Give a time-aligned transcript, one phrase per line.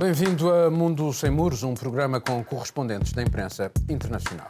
[0.00, 4.48] Bem-vindo a Mundo Sem Muros, um programa com correspondentes da imprensa internacional.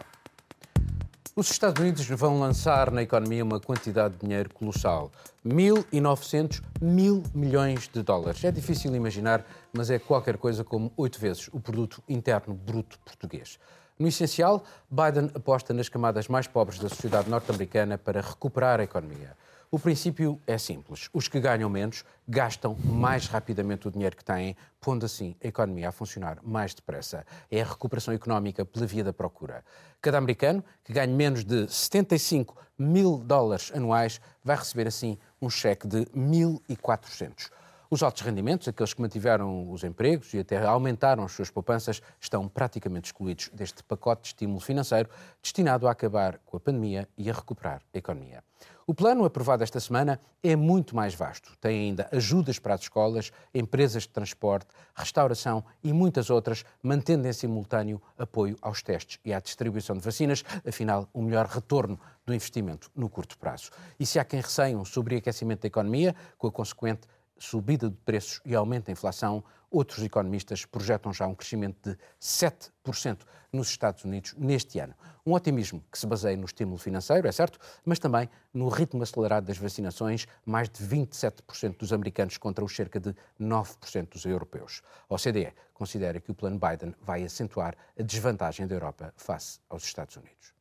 [1.35, 5.11] Os Estados Unidos vão lançar na economia uma quantidade de dinheiro colossal.
[5.45, 8.45] 1.900 mil milhões de dólares.
[8.45, 13.59] É difícil imaginar, mas é qualquer coisa como oito vezes o produto interno bruto português.
[13.99, 19.37] No essencial, Biden aposta nas camadas mais pobres da sociedade norte-americana para recuperar a economia.
[19.73, 21.09] O princípio é simples.
[21.13, 25.91] Os que ganham menos gastam mais rapidamente o dinheiro que têm, pondo assim a economia
[25.91, 27.25] a funcionar mais depressa.
[27.49, 29.65] É a recuperação económica pela via da procura.
[30.03, 35.87] Cada americano que ganhe menos de 75 mil dólares anuais vai receber assim um cheque
[35.87, 37.53] de 1.400.
[37.89, 42.49] Os altos rendimentos, aqueles que mantiveram os empregos e até aumentaram as suas poupanças, estão
[42.49, 45.09] praticamente excluídos deste pacote de estímulo financeiro
[45.41, 48.43] destinado a acabar com a pandemia e a recuperar a economia.
[48.91, 51.57] O plano aprovado esta semana é muito mais vasto.
[51.61, 54.67] Tem ainda ajudas para as escolas, empresas de transporte,
[54.97, 60.45] restauração e muitas outras, mantendo em simultâneo apoio aos testes e à distribuição de vacinas,
[60.67, 63.71] afinal, o melhor retorno do investimento no curto prazo.
[63.97, 67.03] E se há quem receiam sobre o aquecimento da economia, com a consequente
[67.41, 73.21] subida de preços e aumento da inflação, outros economistas projetam já um crescimento de 7%
[73.53, 74.95] nos Estados Unidos neste ano.
[75.25, 79.47] Um otimismo que se baseia no estímulo financeiro, é certo, mas também no ritmo acelerado
[79.47, 84.83] das vacinações, mais de 27% dos americanos contra os cerca de 9% dos europeus.
[85.09, 89.85] A OCDE considera que o plano Biden vai acentuar a desvantagem da Europa face aos
[89.85, 90.53] Estados Unidos.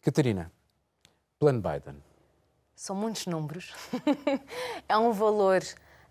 [0.00, 0.50] Catarina,
[1.38, 2.02] plano Biden.
[2.74, 3.72] São muitos números.
[4.88, 5.62] é um valor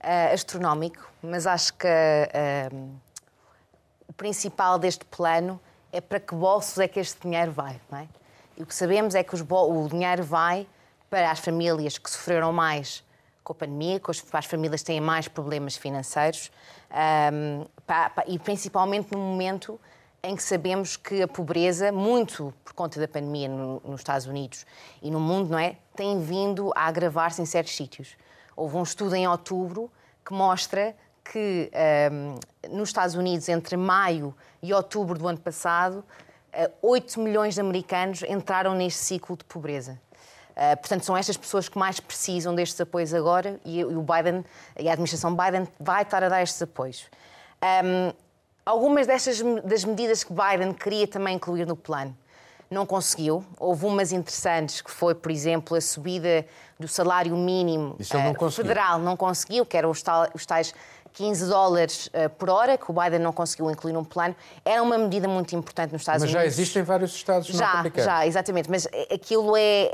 [0.04, 2.90] uh, astronómico, mas acho que uh,
[4.08, 5.59] o principal deste plano
[5.92, 8.08] é para que bolsos é que este dinheiro vai, não é?
[8.58, 10.68] E o que sabemos é que o dinheiro vai
[11.09, 13.04] para as famílias que sofreram mais
[13.44, 16.52] com a pandemia, para as famílias que têm mais problemas financeiros
[17.34, 19.80] um, para, e principalmente no momento
[20.22, 24.66] em que sabemos que a pobreza, muito por conta da pandemia no, nos Estados Unidos
[25.02, 28.16] e no mundo, não é, tem vindo a agravar-se em certos sítios.
[28.56, 29.91] Houve um estudo em outubro
[30.25, 31.72] que mostra que
[32.12, 36.03] um, nos Estados Unidos, entre maio e outubro do ano passado,
[36.81, 40.00] 8 eh, milhões de americanos entraram neste ciclo de pobreza.
[40.52, 44.46] Uh, portanto, são estas pessoas que mais precisam destes apoios agora e, e, o Biden
[44.78, 47.08] e a administração Biden vai estar a dar estes apoios.
[47.84, 48.14] Um,
[48.64, 52.16] algumas destas das medidas que Biden queria também incluir no plano
[52.73, 53.44] não conseguiu.
[53.59, 56.45] Houve umas interessantes, que foi, por exemplo, a subida
[56.79, 60.73] do salário mínimo não uh, federal, não conseguiu, que eram os, tal, os tais
[61.13, 64.35] 15 dólares uh, por hora, que o Biden não conseguiu incluir num plano.
[64.66, 66.45] Era uma medida muito importante nos Estados mas Unidos.
[66.45, 68.69] Mas já existem vários Estados já, Já, exatamente.
[68.69, 69.91] Mas aquilo é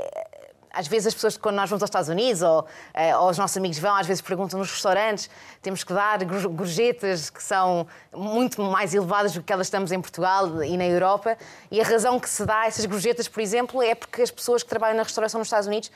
[0.72, 3.56] às vezes as pessoas, quando nós vamos aos Estados Unidos ou, eh, ou os nossos
[3.56, 5.28] amigos vão, às vezes perguntam nos restaurantes,
[5.60, 10.62] temos que dar gorjetas que são muito mais elevadas do que elas estamos em Portugal
[10.62, 11.36] e na Europa.
[11.70, 14.62] E a razão que se dá a essas gorjetas, por exemplo, é porque as pessoas
[14.62, 15.90] que trabalham na restauração nos Estados Unidos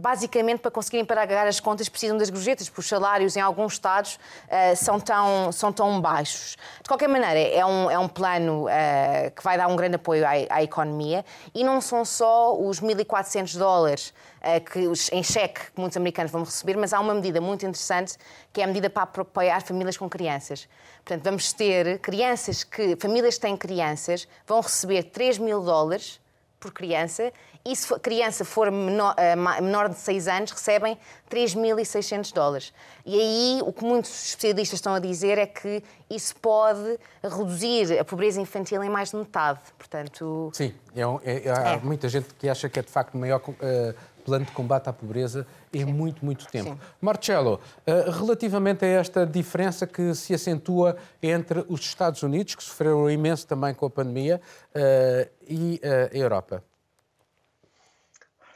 [0.00, 4.14] basicamente para conseguirem pagar as contas precisam das gorjetas, porque os salários em alguns estados
[4.16, 6.56] uh, são, tão, são tão baixos.
[6.82, 10.26] De qualquer maneira, é um, é um plano uh, que vai dar um grande apoio
[10.26, 11.24] à, à, economia
[11.54, 16.42] e não são só os 1.400 dólares uh, que, em cheque que muitos americanos vão
[16.42, 18.16] receber, mas há uma medida muito interessante
[18.52, 20.66] que é a medida para apoiar famílias com crianças.
[21.04, 26.20] Portanto, vamos ter crianças que, famílias que têm crianças, vão receber 3 mil dólares
[26.60, 27.32] por criança
[27.64, 30.96] e se a criança for menor, eh, menor de 6 anos, recebem
[31.30, 32.72] 3.600 dólares.
[33.04, 38.04] E aí o que muitos especialistas estão a dizer é que isso pode reduzir a
[38.04, 39.60] pobreza infantil em mais de metade.
[39.76, 41.00] Portanto, Sim, é,
[41.46, 41.76] é, há é.
[41.78, 45.46] muita gente que acha que é de facto maior uh, plano de combate à pobreza
[45.72, 45.92] em Sim.
[45.92, 46.70] muito, muito tempo.
[46.70, 46.78] Sim.
[47.00, 53.10] Marcelo, uh, relativamente a esta diferença que se acentua entre os Estados Unidos, que sofreram
[53.10, 54.40] imenso também com a pandemia,
[54.74, 56.62] uh, e a Europa.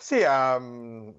[0.05, 0.61] Sim, há,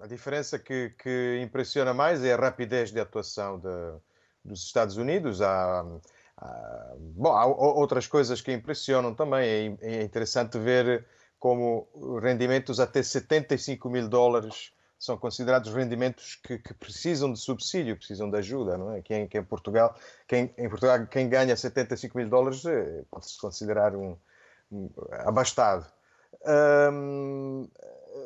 [0.00, 3.98] a diferença que, que, impressiona mais é a rapidez de atuação de,
[4.44, 5.42] dos Estados Unidos.
[5.42, 5.84] Há,
[6.36, 9.76] há, bom, há outras coisas que impressionam também.
[9.80, 11.04] É, é interessante ver
[11.46, 11.86] como
[12.20, 18.36] rendimentos até 75 mil dólares são considerados rendimentos que, que, precisam de subsídio, precisam de
[18.36, 19.00] ajuda, não é?
[19.00, 19.94] Quem em Portugal,
[20.26, 24.16] quem em Portugal quem ganha 75 mil dólares eh, pode-se considerar um,
[24.72, 24.90] um
[25.24, 25.86] abastado.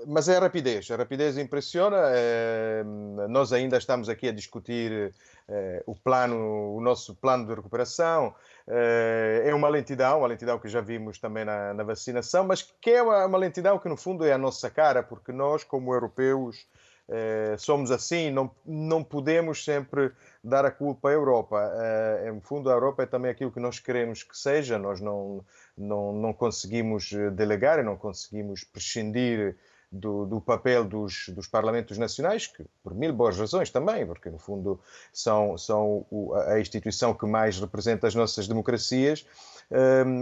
[0.06, 1.98] Mas é a rapidez, a rapidez impressiona.
[2.14, 2.82] É,
[3.28, 5.12] nós ainda estamos aqui a discutir
[5.48, 8.34] é, o plano, o nosso plano de recuperação.
[8.72, 12.90] É, é uma lentidão, uma lentidão que já vimos também na, na vacinação, mas que
[12.90, 16.66] é uma, uma, lentidão que no fundo é a nossa cara, porque nós, como europeus,
[17.12, 20.12] eh, somos assim, não, não podemos sempre
[20.42, 21.56] dar a culpa à Europa.
[21.56, 25.44] Uh, em fundo, a Europa é também aquilo que nós queremos que seja, nós não,
[25.76, 29.56] não, não conseguimos delegar não conseguimos prescindir
[29.90, 34.38] do, do, papel dos, dos, parlamentos nacionais, que por mil boas razões também, porque no
[34.38, 34.80] fundo
[35.12, 36.06] são, são
[36.46, 39.26] a instituição que mais representa as nossas democracias,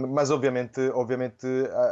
[0.09, 1.45] mas obviamente, obviamente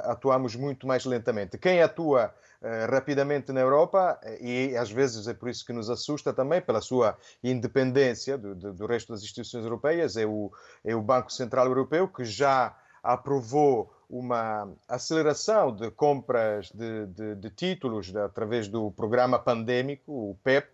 [0.03, 1.57] atuamos muito mais lentamente.
[1.57, 6.33] Quem atua eh, rapidamente na Europa e às vezes é por isso que nos assusta
[6.33, 10.51] também pela sua independência do, do, do resto das instituições europeias é o,
[10.83, 17.49] é o Banco Central Europeu que já aprovou uma aceleração de compras de, de, de
[17.49, 20.69] títulos de, através do programa pandêmico, o PEP,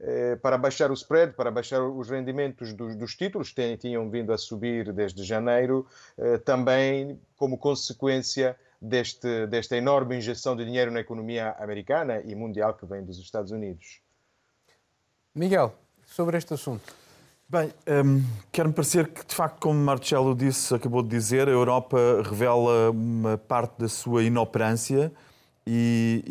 [0.00, 4.32] eh, para baixar o spread, para baixar os rendimentos dos, dos títulos, que tinham vindo
[4.32, 5.86] a subir desde janeiro,
[6.16, 12.74] eh, também como consequência deste, desta enorme injeção de dinheiro na economia americana e mundial
[12.74, 14.00] que vem dos Estados Unidos.
[15.34, 15.74] Miguel,
[16.06, 17.07] sobre este assunto.
[17.50, 17.72] Bem,
[18.04, 18.22] um,
[18.52, 23.38] quer-me parecer que, de facto, como Marcelo disse, acabou de dizer, a Europa revela uma
[23.38, 25.10] parte da sua inoperância
[25.66, 26.22] e,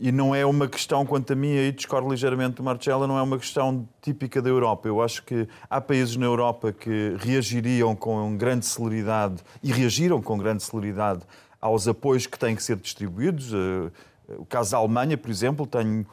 [0.00, 3.16] e, e, não é uma questão, quanto a mim, aí discordo ligeiramente do Marcelo, não
[3.16, 4.88] é uma questão típica da Europa.
[4.88, 10.36] Eu acho que há países na Europa que reagiriam com grande celeridade e reagiram com
[10.36, 11.20] grande celeridade
[11.60, 13.52] aos apoios que têm que ser distribuídos.
[13.52, 13.92] Eh,
[14.38, 16.04] o caso da Alemanha, por exemplo, tenho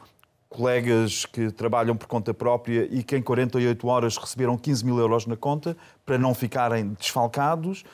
[0.54, 5.26] colegas que trabalham por conta própria e que em 48 horas receberam 15 mil euros
[5.26, 7.84] na conta para não ficarem desfalcados.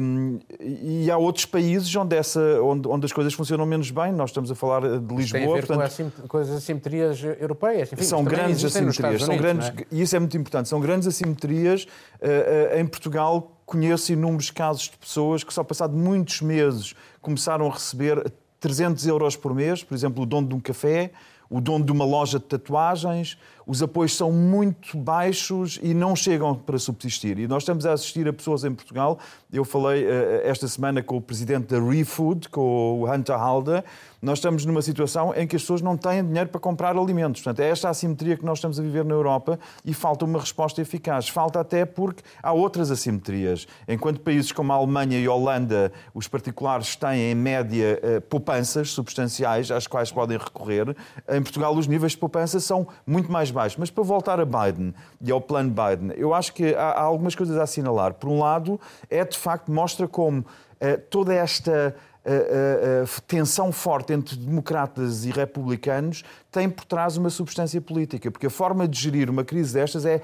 [0.00, 4.10] Um, e há outros países onde, essa, onde, onde, as coisas funcionam menos bem.
[4.10, 5.40] Nós estamos a falar de Lisboa.
[5.40, 7.92] Tem a ver portanto, com, as assimetrias europeias.
[7.92, 9.22] Enfim, são grandes assimetrias.
[9.22, 9.86] Unidos, são grandes, é?
[9.92, 10.68] E isso é muito importante.
[10.68, 11.84] São grandes assimetrias.
[11.84, 17.66] Uh, uh, em Portugal, conheço inúmeros casos de pessoas que só passado muitos meses começaram
[17.68, 21.12] a receber 300 euros por mês, por exemplo, o dono de um café,
[21.52, 26.54] o dono de uma loja de tatuagens, os apoios são muito baixos e não chegam
[26.54, 27.38] para subsistir.
[27.38, 29.18] E nós estamos a assistir a pessoas em Portugal.
[29.52, 30.08] Eu falei uh,
[30.44, 33.84] esta semana com o presidente da ReFood, com o Hunter Halda.
[34.22, 37.42] Nós estamos numa situação em que as pessoas não têm dinheiro para comprar alimentos.
[37.42, 40.80] Portanto, é esta assimetria que nós estamos a viver na Europa e falta uma resposta
[40.80, 41.28] eficaz.
[41.28, 43.66] Falta até porque há outras assimetrias.
[43.88, 48.90] Enquanto países como a Alemanha e a Holanda, os particulares têm, em média, uh, poupanças
[48.92, 50.96] substanciais às quais podem recorrer,
[51.28, 53.76] em Portugal os níveis de poupança são muito mais baixos.
[53.76, 57.34] Mas para voltar a Biden e ao plano Biden, eu acho que há, há algumas
[57.34, 58.14] coisas a assinalar.
[58.14, 58.80] Por um lado,
[59.10, 60.44] é de facto mostra como
[60.84, 67.30] eh, toda esta a, a, tensão forte entre democratas e republicanos tem por trás uma
[67.30, 70.20] substância política, porque a forma de gerir uma crise destas é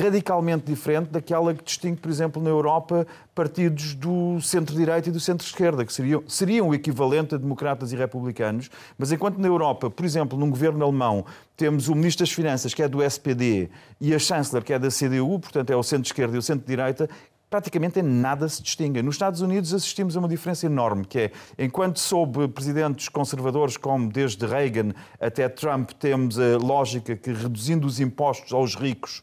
[0.00, 5.84] radicalmente diferente daquela que distingue, por exemplo, na Europa, partidos do centro-direita e do centro-esquerda,
[5.84, 8.70] que seriam, seriam o equivalente a democratas e republicanos.
[8.98, 11.24] Mas enquanto na Europa, por exemplo, num governo alemão,
[11.56, 14.88] temos o Ministro das Finanças, que é do SPD, e a Chanceler, que é da
[14.88, 17.08] CDU, portanto é o centro-esquerda e o centro-direita,
[17.52, 19.02] praticamente em nada se distingue.
[19.02, 24.10] Nos Estados Unidos assistimos a uma diferença enorme, que é, enquanto sob presidentes conservadores como
[24.10, 29.22] desde Reagan até Trump temos a lógica que reduzindo os impostos aos ricos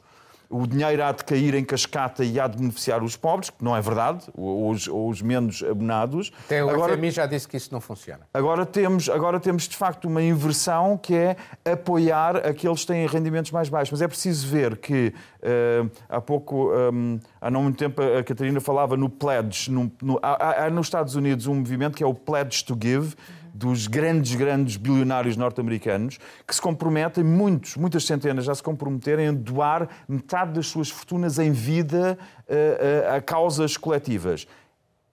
[0.49, 3.75] o dinheiro há de cair em cascata e há de beneficiar os pobres, que não
[3.75, 6.31] é verdade, os, os menos abonados.
[6.45, 8.21] Até o agora, FMI já disse que isso não funciona.
[8.33, 13.51] Agora temos, agora temos, de facto, uma inversão que é apoiar aqueles que têm rendimentos
[13.51, 13.91] mais baixos.
[13.91, 15.13] Mas é preciso ver que,
[15.43, 19.69] uh, há pouco, um, há não muito tempo, a Catarina falava no pledge.
[19.71, 23.15] No, no, há, há nos Estados Unidos um movimento que é o Pledge to Give,
[23.59, 29.31] dos grandes, grandes bilionários norte-americanos que se comprometem, muitos, muitas centenas já se comprometerem a
[29.33, 34.47] doar metade das suas fortunas em vida eh, a, a causas coletivas.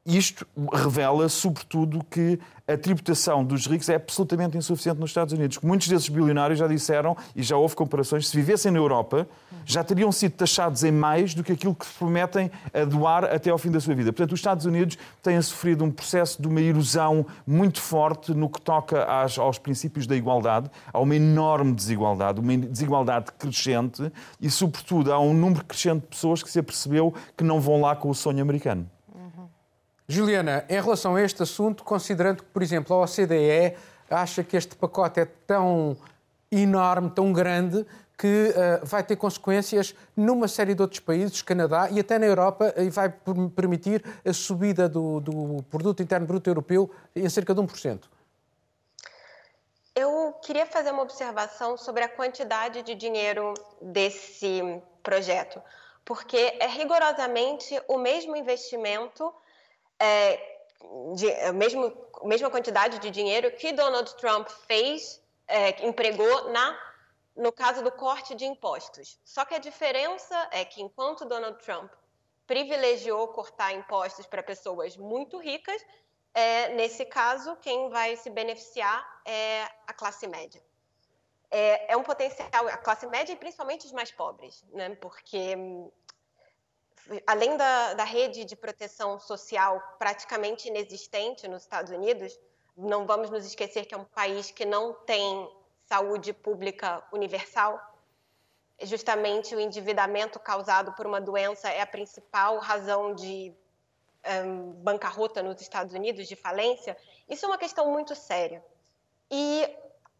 [0.06, 5.58] Isto revela, sobretudo, que a tributação dos ricos é absolutamente insuficiente nos Estados Unidos.
[5.60, 9.26] Muitos desses bilionários já disseram, e já houve comparações, se vivessem na Europa,
[9.64, 13.58] já teriam sido taxados em mais do que aquilo que prometem a doar até ao
[13.58, 14.12] fim da sua vida.
[14.12, 18.60] Portanto, os Estados Unidos têm sofrido um processo de uma erosão muito forte no que
[18.60, 20.70] toca às, aos princípios da igualdade.
[20.92, 26.44] Há uma enorme desigualdade, uma desigualdade crescente e, sobretudo, há um número crescente de pessoas
[26.44, 28.88] que se apercebeu que não vão lá com o sonho americano.
[30.08, 33.76] Juliana, em relação a este assunto, considerando que, por exemplo, a OCDE
[34.08, 35.96] acha que este pacote é tão
[36.50, 37.84] enorme, tão grande,
[38.16, 42.72] que uh, vai ter consequências numa série de outros países, Canadá e até na Europa,
[42.76, 43.12] e vai
[43.54, 48.04] permitir a subida do, do produto interno bruto europeu em cerca de 1%.
[49.94, 54.62] Eu queria fazer uma observação sobre a quantidade de dinheiro desse
[55.02, 55.60] projeto,
[56.04, 59.32] porque é rigorosamente o mesmo investimento
[59.99, 60.59] é,
[61.15, 66.79] de, a, mesmo, a mesma quantidade de dinheiro que Donald Trump fez é, empregou na,
[67.37, 69.19] no caso do corte de impostos.
[69.25, 71.93] Só que a diferença é que enquanto Donald Trump
[72.47, 75.85] privilegiou cortar impostos para pessoas muito ricas,
[76.33, 80.62] é, nesse caso, quem vai se beneficiar é a classe média.
[81.50, 84.95] É, é, um potencial, a classe média e principalmente os mais pobres, né?
[84.97, 85.57] porque
[87.26, 92.38] além da, da rede de proteção social praticamente inexistente nos Estados Unidos,
[92.76, 95.50] não vamos nos esquecer que é um país que não tem
[95.86, 97.80] saúde pública universal.
[98.82, 103.54] Justamente o endividamento causado por uma doença é a principal razão de
[104.44, 106.96] um, bancarrota nos Estados Unidos, de falência.
[107.28, 108.62] Isso é uma questão muito séria.
[109.30, 109.68] E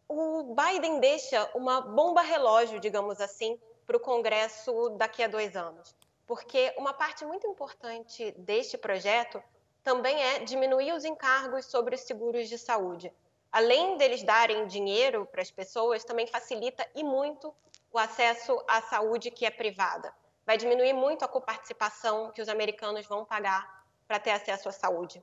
[0.09, 5.95] o Biden deixa uma bomba relógio, digamos assim, para o Congresso daqui a dois anos.
[6.27, 9.43] Porque uma parte muito importante deste projeto
[9.83, 13.13] também é diminuir os encargos sobre os seguros de saúde.
[13.53, 17.55] Além deles darem dinheiro para as pessoas, também facilita e muito
[17.93, 20.13] o acesso à saúde que é privada.
[20.45, 25.23] Vai diminuir muito a coparticipação que os americanos vão pagar para ter acesso à saúde.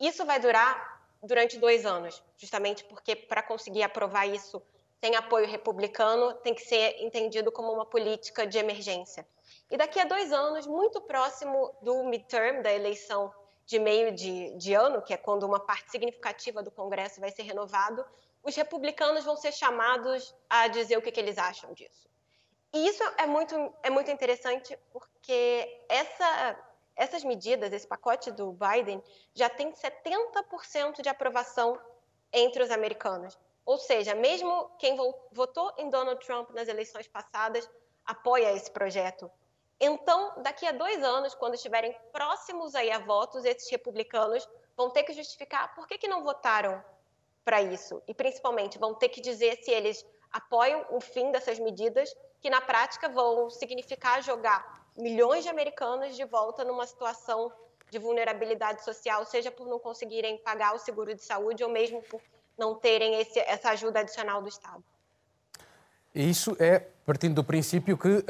[0.00, 4.62] Isso vai durar durante dois anos, justamente porque para conseguir aprovar isso
[5.00, 9.26] sem apoio republicano tem que ser entendido como uma política de emergência.
[9.70, 13.32] E daqui a dois anos, muito próximo do midterm, da eleição
[13.66, 17.42] de meio de, de ano, que é quando uma parte significativa do Congresso vai ser
[17.42, 18.04] renovado,
[18.42, 22.08] os republicanos vão ser chamados a dizer o que, que eles acham disso.
[22.72, 26.58] E isso é muito, é muito interessante porque essa,
[26.96, 29.02] essas medidas, esse pacote do Biden,
[29.34, 31.78] já tem 70% de aprovação
[32.32, 33.38] entre os americanos.
[33.66, 34.96] Ou seja, mesmo quem
[35.30, 37.68] votou em Donald Trump nas eleições passadas
[38.04, 39.30] apoia esse projeto.
[39.80, 45.04] Então, daqui a dois anos, quando estiverem próximos aí a votos, esses republicanos vão ter
[45.04, 46.82] que justificar por que, que não votaram
[47.44, 48.02] para isso.
[48.06, 52.60] E, principalmente, vão ter que dizer se eles apoiam o fim dessas medidas, que na
[52.60, 57.52] prática vão significar jogar milhões de americanos de volta numa situação
[57.90, 62.20] de vulnerabilidade social, seja por não conseguirem pagar o seguro de saúde ou mesmo por
[62.56, 64.84] não terem esse, essa ajuda adicional do Estado.
[66.14, 68.20] Isso é partindo do princípio que uh,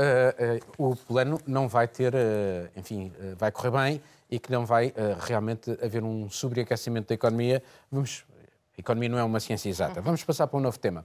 [0.79, 4.95] uh, o plano não vai ter, uh, enfim, vai correr bem e que não vai
[5.19, 7.61] realmente haver um sobreaquecimento da economia.
[7.91, 8.25] Vamos,
[8.77, 10.01] a economia não é uma ciência exata.
[10.01, 11.05] Vamos passar para um novo tema.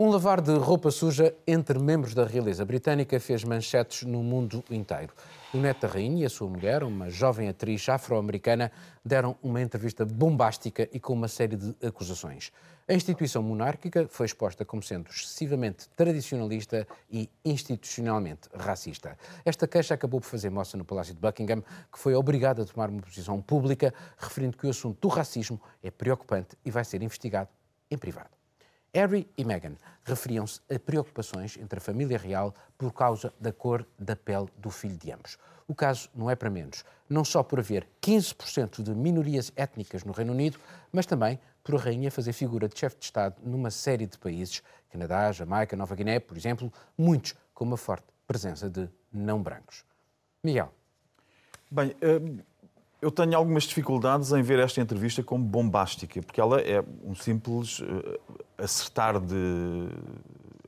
[0.00, 5.12] Um lavar de roupa suja entre membros da realeza britânica fez manchetes no mundo inteiro.
[5.52, 8.70] O neto da rainha e a sua mulher, uma jovem atriz afro-americana,
[9.04, 12.52] deram uma entrevista bombástica e com uma série de acusações.
[12.86, 19.18] A instituição monárquica foi exposta como sendo excessivamente tradicionalista e institucionalmente racista.
[19.44, 21.60] Esta queixa acabou por fazer moça no Palácio de Buckingham,
[21.92, 25.90] que foi obrigado a tomar uma posição pública, referindo que o assunto do racismo é
[25.90, 27.48] preocupante e vai ser investigado
[27.90, 28.37] em privado.
[28.94, 34.16] Harry e Meghan referiam-se a preocupações entre a família real por causa da cor da
[34.16, 35.38] pele do filho de ambos.
[35.66, 40.12] O caso não é para menos, não só por haver 15% de minorias étnicas no
[40.12, 40.58] Reino Unido,
[40.90, 44.62] mas também por a rainha fazer figura de chefe de Estado numa série de países,
[44.90, 49.84] Canadá, Jamaica, Nova Guiné, por exemplo, muitos com uma forte presença de não brancos.
[50.42, 50.72] Miguel.
[51.70, 52.42] Bem, eh,
[53.00, 57.80] eu tenho algumas dificuldades em ver esta entrevista como bombástica, porque ela é um simples
[57.80, 58.18] uh,
[58.56, 59.88] acertar de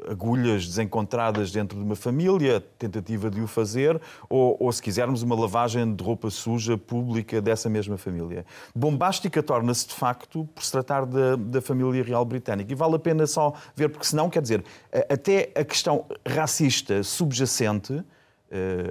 [0.08, 5.38] agulhas desencontradas dentro de uma família, tentativa de o fazer, ou, ou, se quisermos, uma
[5.38, 8.46] lavagem de roupa suja pública dessa mesma família.
[8.74, 12.72] Bombástica torna-se, de facto, por se tratar da, da família real britânica.
[12.72, 14.64] E vale a pena só ver, porque senão, quer dizer,
[15.08, 18.04] até a questão racista subjacente eh,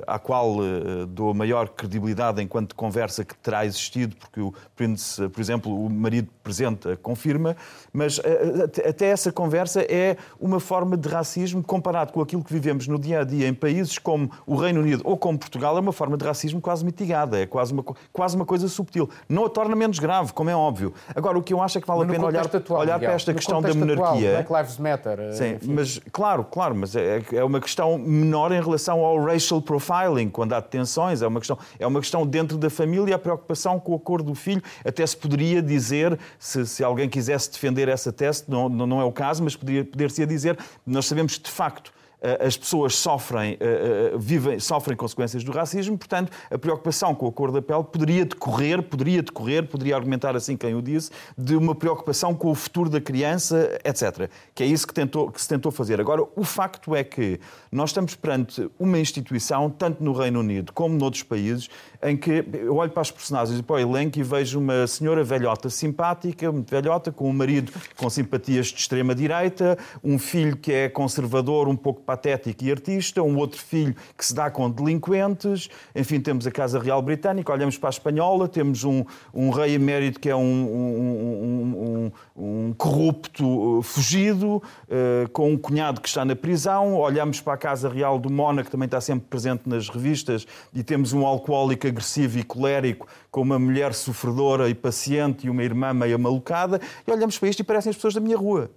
[0.08, 5.28] à qual eh, dou a maior credibilidade enquanto conversa que terá existido, porque o Prince,
[5.28, 7.58] por exemplo, o marido presente confirma,
[7.92, 12.88] mas eh, até essa conversa é uma forma de racismo comparado com aquilo que vivemos
[12.88, 15.94] no dia a dia em países como o Reino Unido ou como Portugal, é uma
[15.94, 19.10] forma de racismo quase mitigada, é quase uma, quase uma coisa subtil.
[19.28, 20.94] Não a torna menos grave, como é óbvio.
[21.14, 23.34] Agora, o que eu acho é que vale a pena olhar, atual, olhar para esta
[23.34, 24.40] questão da monarquia.
[24.40, 25.34] Atual, Black Lives Matter.
[25.34, 25.74] Sim, enfim.
[25.74, 30.30] mas claro, claro, mas é, é uma questão menor em relação ao racial racial profiling,
[30.30, 33.96] quando há detenções, é uma questão, é uma questão dentro da família, a preocupação com
[33.96, 34.62] a cor do filho.
[34.86, 39.12] Até se poderia dizer, se, se alguém quisesse defender essa tese, não, não é o
[39.12, 41.92] caso, mas poderia, poder-se dizer, nós sabemos de facto
[42.22, 47.52] as pessoas sofrem, eh, vivem, sofrem consequências do racismo, portanto, a preocupação com a cor
[47.52, 52.36] da pele poderia decorrer, poderia decorrer, poderia argumentar assim quem o disse, de uma preocupação
[52.36, 54.30] com o futuro da criança, etc.
[54.54, 56.02] Que é isso que, tentou, que se tentou fazer.
[56.02, 57.40] Agora, o facto é que
[57.72, 61.70] nós estamos perante uma instituição, tanto no Reino Unido como noutros países,
[62.02, 65.24] em que eu olho para as personagens e para o elenco e vejo uma senhora
[65.24, 70.88] velhota simpática, muito velhota, com um marido com simpatias de extrema-direita, um filho que é
[70.88, 76.22] conservador, um pouco patético e artista, um outro filho que se dá com delinquentes, enfim,
[76.22, 79.04] temos a Casa Real Britânica, olhamos para a Espanhola, temos um,
[79.34, 86.00] um rei emérito que é um, um, um corrupto uh, fugido, uh, com um cunhado
[86.00, 89.28] que está na prisão, olhamos para a Casa Real do Mónaco, que também está sempre
[89.30, 94.76] presente nas revistas, e temos um alcoólico agressivo e colérico, com uma mulher sofredora e
[94.76, 98.20] paciente e uma irmã meio malucada, e olhamos para isto e parecem as pessoas da
[98.20, 98.72] minha rua.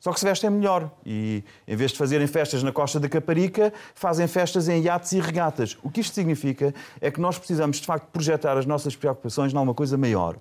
[0.00, 3.72] Só que se vestem melhor e, em vez de fazerem festas na costa da Caparica,
[3.94, 5.76] fazem festas em iates e regatas.
[5.82, 9.74] O que isto significa é que nós precisamos, de facto, projetar as nossas preocupações numa
[9.74, 10.36] coisa maior.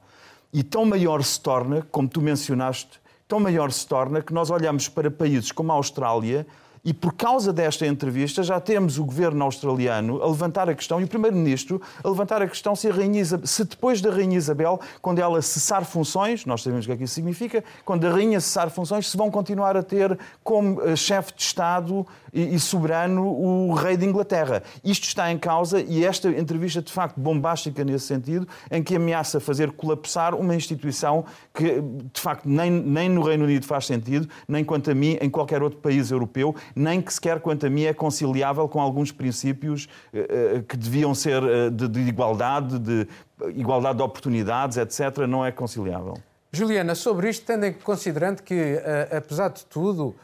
[0.53, 4.87] E tão maior se torna, como tu mencionaste, tão maior se torna que nós olhamos
[4.87, 6.45] para países como a Austrália
[6.87, 11.03] e por causa desta entrevista já temos o governo australiano a levantar a questão e
[11.03, 14.79] o primeiro-ministro a levantar a questão se, a Rainha Isabel, se depois da Rainha Isabel,
[15.01, 18.39] quando ela cessar funções, nós sabemos o que é que isso significa, quando a Rainha
[18.39, 23.25] cessar funções, se vão continuar a ter como uh, chefe de Estado e, e, soberano
[23.25, 24.61] o rei de Inglaterra.
[24.83, 29.39] Isto está em causa e esta entrevista de facto bombástica nesse sentido, em que ameaça
[29.39, 31.81] fazer colapsar uma instituição que
[32.13, 35.63] de facto nem, nem no Reino Unido faz sentido, nem quanto a mim em qualquer
[35.63, 40.61] outro país europeu, nem que sequer, quanto a mim, é conciliável com alguns princípios uh,
[40.63, 43.07] que deviam ser uh, de, de, igualdade, de
[43.55, 46.15] igualdade de oportunidades, etc., não é conciliável.
[46.51, 50.15] Juliana, sobre isto, tendo em considerando que, uh, apesar de tudo,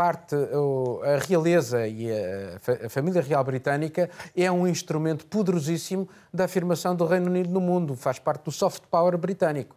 [0.00, 7.04] parte, a realeza e a, família real britânica é um instrumento poderosíssimo da afirmação do
[7.04, 9.76] Reino Unido no mundo, faz parte do soft power britânico.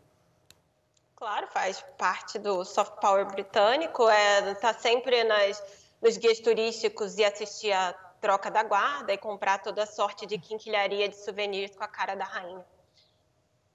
[1.18, 5.62] Claro, faz parte do soft power britânico, é tá sempre nas,
[6.02, 11.10] nos guias turísticos e assistir a troca da guarda e comprar toda sorte de quinquilharia
[11.10, 12.66] de souvenirs com a cara da rainha.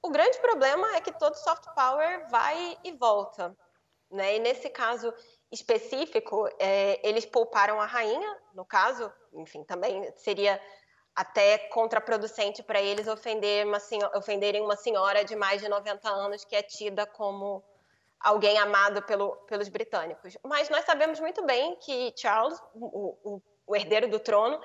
[0.00, 3.54] O grande problema é que todo soft power vai e volta.
[4.10, 4.36] Né?
[4.36, 5.12] E nesse caso
[5.50, 10.60] específico, é, eles pouparam a rainha, no caso, enfim, também seria
[11.14, 13.78] até contraproducente para eles ofender uma
[14.14, 17.64] ofenderem uma senhora de mais de 90 anos que é tida como
[18.20, 20.36] alguém amado pelo, pelos britânicos.
[20.44, 24.60] Mas nós sabemos muito bem que Charles, o, o, o herdeiro do trono,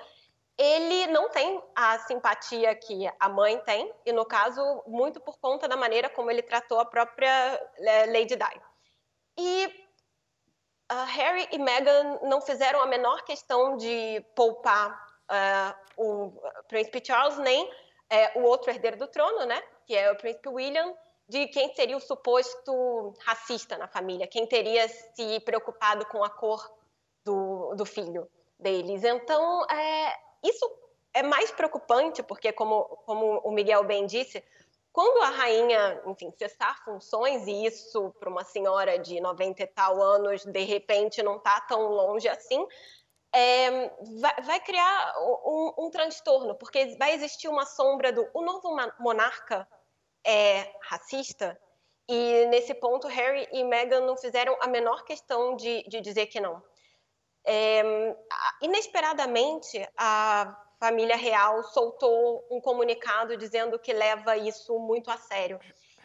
[0.56, 5.66] ele não tem a simpatia que a mãe tem, e no caso, muito por conta
[5.66, 8.60] da maneira como ele tratou a própria é, Lady Di.
[9.36, 9.83] E
[10.92, 14.90] uh, Harry e Meghan não fizeram a menor questão de poupar
[15.30, 16.32] uh, o
[16.68, 17.70] príncipe Charles nem
[18.10, 20.94] é, o outro herdeiro do trono, né, que é o príncipe William,
[21.28, 26.70] de quem seria o suposto racista na família, quem teria se preocupado com a cor
[27.24, 29.02] do, do filho deles.
[29.04, 30.70] Então, é, isso
[31.14, 34.44] é mais preocupante, porque, como, como o Miguel bem disse,
[34.94, 40.00] quando a rainha, enfim, cessar funções, e isso para uma senhora de 90 e tal
[40.00, 42.64] anos, de repente não está tão longe assim,
[43.34, 43.88] é,
[44.20, 48.68] vai, vai, criar um, um, transtorno, porque vai existir uma sombra do o novo
[49.00, 49.68] monarca
[50.24, 51.60] é racista,
[52.08, 56.38] e nesse ponto Harry e Meghan não fizeram a menor questão de, de dizer que
[56.38, 56.62] não.
[57.44, 57.82] É,
[58.62, 65.58] inesperadamente, a família real soltou um comunicado dizendo que leva isso muito a sério.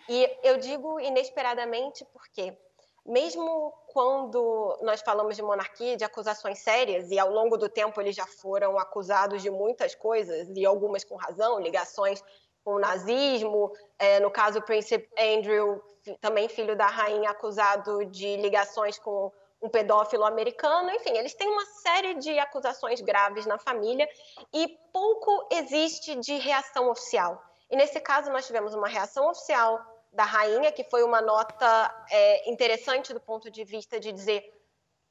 [0.07, 2.57] E eu digo inesperadamente porque
[3.05, 8.15] mesmo quando nós falamos de monarquia, de acusações sérias, e ao longo do tempo eles
[8.15, 12.23] já foram acusados de muitas coisas, e algumas com razão, ligações
[12.63, 15.83] com o nazismo, é, no caso o príncipe Andrew,
[16.21, 19.29] também filho da rainha, acusado de ligações com
[19.61, 24.09] um pedófilo americano, enfim, eles têm uma série de acusações graves na família
[24.53, 27.43] e pouco existe de reação oficial.
[27.69, 29.79] E nesse caso nós tivemos uma reação oficial
[30.11, 34.55] da rainha, que foi uma nota é, interessante do ponto de vista de dizer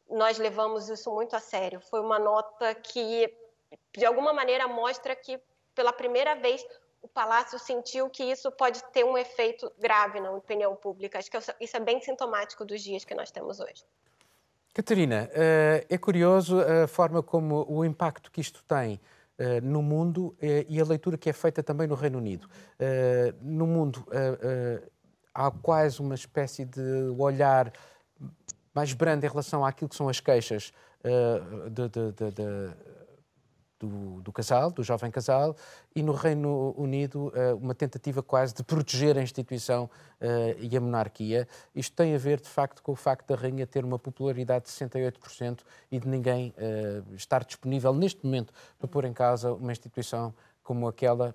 [0.08, 1.80] nós levamos isso muito a sério.
[1.80, 3.32] Foi uma nota que,
[3.96, 5.38] de alguma maneira, mostra que,
[5.74, 6.64] pela primeira vez,
[7.02, 11.18] o Palácio sentiu que isso pode ter um efeito grave na opinião pública.
[11.18, 13.84] Acho que isso é bem sintomático dos dias que nós temos hoje.
[14.79, 19.01] Catarina, eh, é curioso a forma como o impacto que isto tem
[19.37, 22.49] eh, no mundo eh, e a leitura que é feita também no Reino Unido.
[23.43, 24.07] No mundo
[25.35, 26.81] há quase uma espécie de
[27.19, 27.73] olhar
[28.73, 30.73] mais branda em relação àquilo que são as queixas
[31.73, 32.75] de, de, de,
[33.79, 35.55] do, do, casal, do jovem casal,
[35.95, 39.85] e no Reino Unido uh, uma tentativa quase de proteger a instituição
[40.21, 41.47] uh, e a monarquia.
[41.75, 44.71] Isto tem a ver, de facto, com o facto da rainha ter uma popularidade de
[44.71, 45.61] 68%
[45.91, 46.55] e de ninguém
[47.14, 51.35] estar disponível neste momento para pôr em causa uma instituição como aquela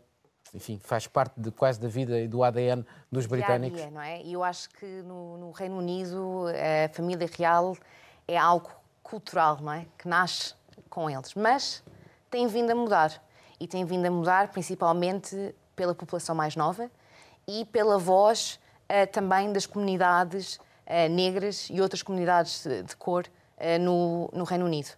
[0.53, 3.79] enfim, faz parte de quase da vida e do ADN dos britânicos.
[3.79, 4.21] Dia, não é?
[4.21, 6.45] E eu acho que no, no, Reino Unido
[6.85, 7.75] a família real
[8.27, 8.69] é algo
[9.01, 9.87] cultural, não é?
[9.97, 10.53] Que nasce
[10.89, 11.83] com eles, mas
[12.33, 13.23] tem vindo a mudar
[13.59, 16.89] e tem vindo a mudar principalmente pela população mais nova
[17.47, 23.27] e pela voz uh, também das comunidades uh, negras e outras comunidades de, de cor
[23.27, 24.89] uh, no, no, Reino Unido.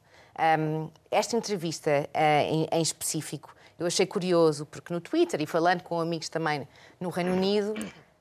[0.58, 2.10] Um, esta entrevista
[2.50, 6.66] em, em específico eu achei curioso, porque no Twitter e falando com amigos também
[7.02, 7.74] no Reino Unido,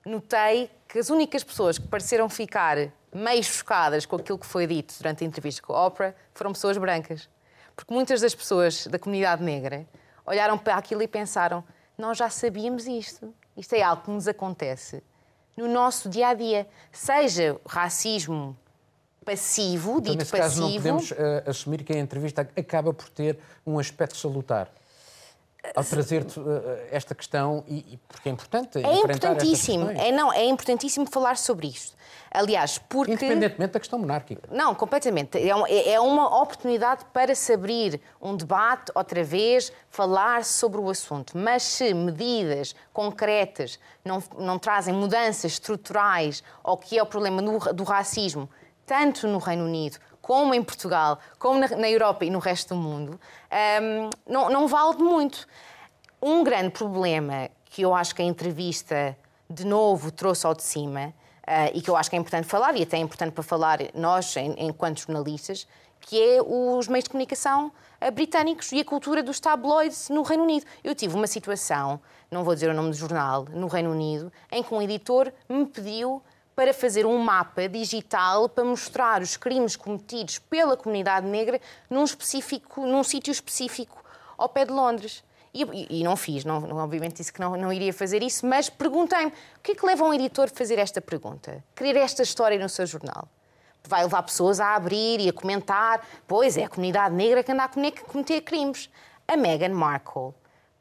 [0.04, 2.76] notei que as únicas pessoas que pareceram ficar
[3.12, 6.76] meio chocadas com aquilo que foi dito durante a entrevista com a Oprah foram pessoas
[6.76, 7.28] brancas.
[7.74, 9.86] Porque muitas das pessoas da comunidade negra
[10.24, 11.64] olharam para aquilo e pensaram:
[11.96, 13.34] nós já sabíamos isto.
[13.56, 15.02] Isto é algo que nos acontece
[15.56, 16.66] no nosso dia a dia.
[16.90, 18.56] Seja racismo
[19.24, 20.42] passivo, então, dito nesse passivo.
[20.42, 21.14] Caso não podemos uh,
[21.46, 24.70] assumir que a entrevista acaba por ter um aspecto salutar
[25.74, 31.06] ao trazer-te eh, esta questão, e, porque é importante É importantíssimo, é, não, é importantíssimo
[31.10, 31.96] falar sobre isto.
[32.30, 33.12] Aliás, porque...
[33.12, 34.48] Independentemente da questão monárquica.
[34.50, 35.38] Não, completamente.
[35.38, 40.90] É, é, é uma oportunidade para se abrir um debate, outra vez, falar sobre o
[40.90, 41.38] assunto.
[41.38, 47.40] Mas se medidas concretas não, não trazem mudanças estruturais ao que é o problema
[47.72, 48.50] do racismo,
[48.84, 53.20] tanto no Reino Unido como em Portugal, como na, Europa e no resto do mundo,
[53.82, 55.46] um, não, não vale muito.
[56.20, 59.14] Um grande problema que eu acho que a entrevista,
[59.50, 62.74] de novo, trouxe ao de cima, uh, e que eu acho que é importante falar,
[62.74, 65.68] e até é importante para falar nós, em, enquanto jornalistas,
[66.00, 70.44] que é os meios de comunicação uh, britânicos e a cultura dos tabloides no Reino
[70.44, 70.64] Unido.
[70.82, 74.62] Eu tive uma situação, não vou dizer o nome do jornal, no Reino Unido, em
[74.62, 76.22] que um editor me pediu
[76.54, 82.86] para fazer um mapa digital para mostrar os crimes cometidos pela comunidade negra num, específico,
[82.86, 84.02] num sítio específico
[84.38, 85.24] ao pé de Londres.
[85.52, 89.30] E, e não fiz, não, obviamente disse que não, não iria fazer isso, mas perguntei-me
[89.30, 91.62] o que é que leva um editor a fazer esta pergunta?
[91.76, 93.28] Querer esta história no seu jornal?
[93.86, 97.64] Vai levar pessoas a abrir e a comentar, pois é a comunidade negra que anda
[97.64, 98.90] a cometer crimes.
[99.28, 100.34] A Meghan Markle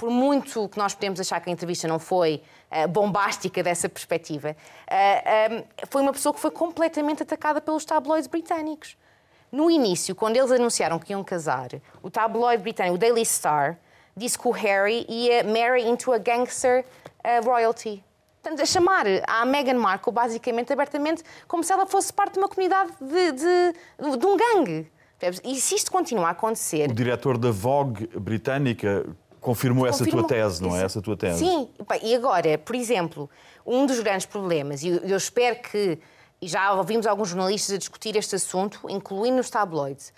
[0.04, 4.50] por muito que nós podemos achar que a entrevista não foi uh, bombástica dessa perspectiva,
[4.86, 8.98] eh, eh, foi uma pessoa que foi completamente atacada pelos tabloides britânicos.
[9.50, 11.70] No início, quando eles anunciaram que iam casar,
[12.02, 13.78] o tabloide britânico, o Daily Star,
[14.14, 16.84] disse que o Harry ia marry into a gangster
[17.46, 18.04] royalty.
[18.42, 22.50] Portanto, a chamar a Meghan Markle, basicamente, abertamente, como se ela fosse parte de uma
[22.50, 24.92] comunidade de, de, de um gangue.
[25.44, 26.90] E se isto continuar a acontecer.
[26.90, 29.06] O diretor da Vogue britânica
[29.44, 30.84] confirmou essa tua tese, não é?
[30.84, 31.40] Essa tua tese.
[31.40, 31.70] Sim,
[32.02, 33.30] e agora, por exemplo,
[33.66, 36.00] um dos grandes problemas, e eu espero que,
[36.42, 40.14] e já ouvimos alguns jornalistas a discutir este assunto, incluindo os tabloides,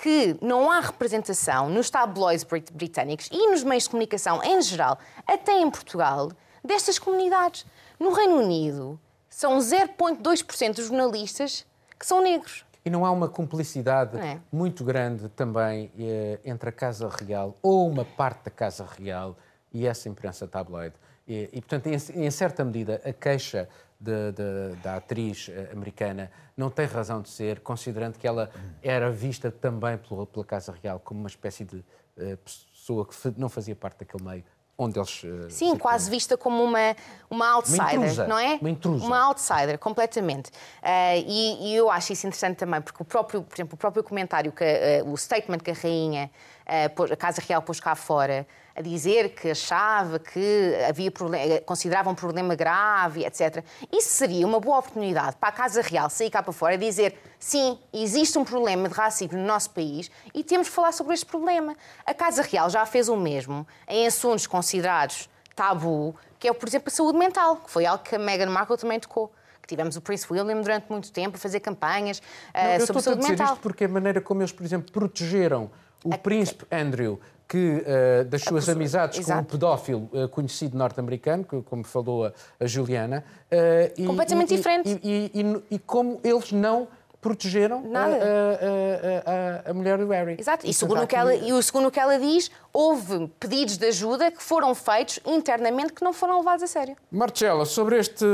[0.00, 5.60] que não há representação nos tabloides britânicos e nos meios de comunicação em geral, até
[5.60, 6.30] em Portugal,
[6.64, 7.66] destas comunidades.
[7.98, 11.66] No Reino Unido, são 0,2% dos jornalistas
[11.98, 12.64] que são negros.
[12.88, 14.40] E não há uma cumplicidade é.
[14.50, 19.36] muito grande também eh, entre a Casa Real ou uma parte da Casa Real
[19.70, 20.94] e essa imprensa tabloide.
[21.26, 23.68] E, e portanto, em, em, certa medida, a queixa
[24.00, 28.50] de, de, da atriz eh, americana não tem razão de ser, considerando que ela
[28.82, 33.50] era vista também pela, pela Casa Real como uma espécie de uh, pessoa que não
[33.50, 34.44] fazia parte daquele meio
[34.78, 35.24] onde eles.
[35.24, 36.96] Uh, Sim, quase vista como uma,
[37.28, 38.58] uma outsider, uma intrusa, não é?
[38.60, 39.04] Uma intrusa.
[39.04, 40.48] Uma outsider, completamente.
[40.48, 44.04] Uh, e, e, eu acho isso interessante também, porque o próprio, por exemplo, o próprio
[44.04, 46.30] comentário, que, uh, o statement que a rainha,
[46.68, 52.14] a Casa Real pôs cá fora, a dizer que achava que havia problema, considerava um
[52.14, 53.64] problema grave, etc.
[53.90, 57.18] Isso seria uma boa oportunidade para a Casa Real sair cá para fora e dizer
[57.38, 61.26] sim, existe um problema de racismo no nosso país e temos que falar sobre este
[61.26, 61.74] problema.
[62.04, 66.88] A Casa Real já fez o mesmo em assuntos considerados tabu, que é, por exemplo,
[66.88, 69.32] a saúde mental, que foi algo que a Meghan Markle também tocou.
[69.66, 73.18] Tivemos o Prince William durante muito tempo a fazer campanhas uh, Não, sobre saúde mental.
[73.18, 75.70] Eu estou a dizer isto porque a maneira como eles, por exemplo, protegeram
[76.04, 76.18] o a...
[76.18, 79.38] príncipe Andrew que uh, das suas pessoa, amizades exato.
[79.38, 83.24] com um pedófilo uh, conhecido norte-americano, como falou a, a Juliana.
[83.50, 85.00] Uh, Completamente e, diferente.
[85.02, 86.86] E, e, e, como eles não
[87.22, 90.36] protegeram a, a, a, a, mulher do Harry.
[90.38, 94.30] Exato, e, segundo que ela, e segundo o que ela diz, houve pedidos de ajuda
[94.30, 96.96] que foram feitos internamente que não foram levados a sério.
[97.10, 98.24] Marcela, sobre este,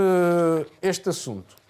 [0.82, 1.63] este assunto.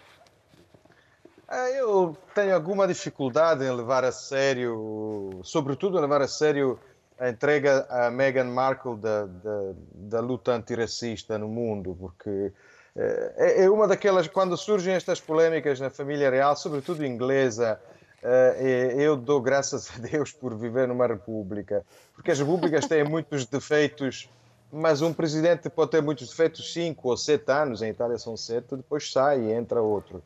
[1.56, 6.80] Ah, eu tenho alguma dificuldade em levar a sério, sobretudo em levar a sério
[7.16, 12.52] a entrega a Meghan Markle da, da, da luta antirracista no mundo, porque
[12.96, 17.80] eh, é, é uma daquelas, quando surgem estas polémicas na família real, sobretudo inglesa,
[18.20, 21.86] eh, eu dou graças a Deus por viver numa república,
[22.16, 24.28] porque as repúblicas têm muitos defeitos,
[24.72, 28.74] mas um presidente pode ter muitos defeitos, cinco ou sete anos, em Itália são sete,
[28.74, 30.20] depois sai e entra outro.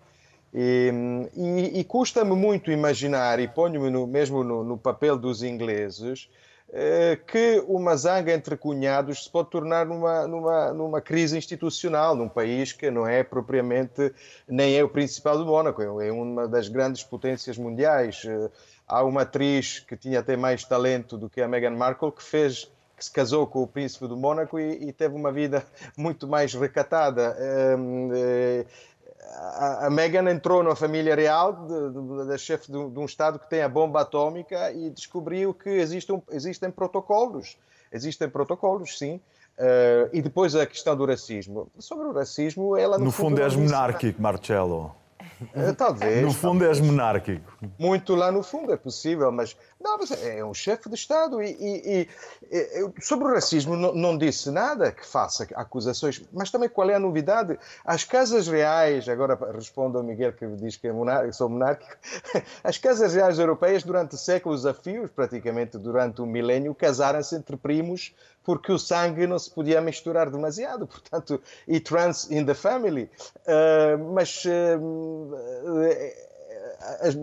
[0.53, 0.91] E,
[1.37, 6.29] e, e custa-me muito imaginar, e ponho-me mesmo no, no papel dos ingleses,
[6.71, 12.29] eh, que uma zanga entre cunhados se pode tornar numa, numa, numa crise institucional num
[12.29, 14.13] país que não é propriamente
[14.47, 18.23] nem é o principal do Mónaco, é uma das grandes potências mundiais.
[18.27, 18.51] Eh,
[18.87, 22.71] há uma atriz que tinha até mais talento do que a Meghan Markle que fez
[22.95, 25.65] que se casou com o príncipe do Mónaco e, e teve uma vida
[25.97, 27.37] muito mais recatada.
[29.37, 31.53] A, Meghan entrou na família real
[32.27, 36.23] da chefe de, de, um Estado que tem a bomba atómica e descobriu que existem,
[36.31, 37.57] existem protocolos.
[37.93, 39.21] Existem protocolos, sim.
[39.59, 41.69] Uh, e depois a questão do racismo.
[41.79, 44.95] Sobre o racismo, ela no, no fundo, fundo és monárquico, Marcelo.
[45.55, 46.23] Eh, talvez.
[46.23, 46.79] No fundo talvez.
[46.79, 47.59] és monárquico.
[47.79, 51.51] Muito lá no fundo é possível, mas, não, mas é um chefe de Estado e,
[51.51, 52.09] e,
[52.51, 56.95] e sobre o racismo não, não, disse nada que faça acusações, mas também qual é
[56.95, 57.59] a novidade?
[57.85, 61.97] As casas reais, agora respondo ao Miguel que diz que é monárquico, sou monárquico,
[62.65, 68.13] as casas reais europeias durante séculos a fios, praticamente durante um milénio, casaram-se entre primos
[68.49, 73.11] porque o sangue não se podia misturar demasiado, portanto, e trans in the family.
[73.47, 75.37] Uh, mas uh,
[77.03, 77.15] as,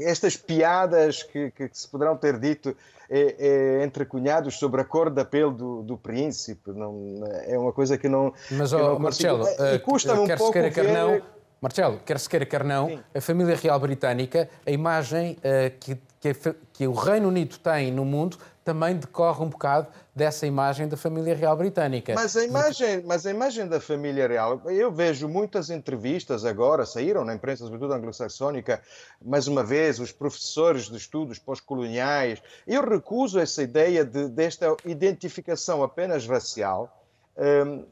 [0.00, 2.76] estas piadas que, que, se poderão ter dito
[3.10, 3.34] é,
[3.80, 7.98] é, entre cunhados sobre a cor da pele do, do, príncipe, não, é uma coisa
[7.98, 8.32] que não.
[8.48, 10.52] Mas, oh, não Marcelo, uh, custa-me um pouco.
[10.52, 10.92] Quer ver...
[10.92, 11.20] não,
[11.60, 13.00] Marcelo, quer se queira, quer não, Sim.
[13.16, 15.36] a família real britânica, a imagem
[15.80, 16.32] que, que,
[16.72, 21.34] que o Reino Unido tem no mundo também decorre um bocado dessa imagem da família
[21.34, 22.12] real britânica.
[22.14, 27.24] Mas a imagem, mas a imagem da família real, eu vejo muitas entrevistas agora, saíram
[27.24, 28.82] na imprensa, sobretudo anglo-saxónica,
[29.24, 32.42] mais uma vez, os professores de estudos pós-coloniais.
[32.66, 36.94] Eu recuso essa ideia de, desta identificação apenas racial.
[37.38, 37.86] Um,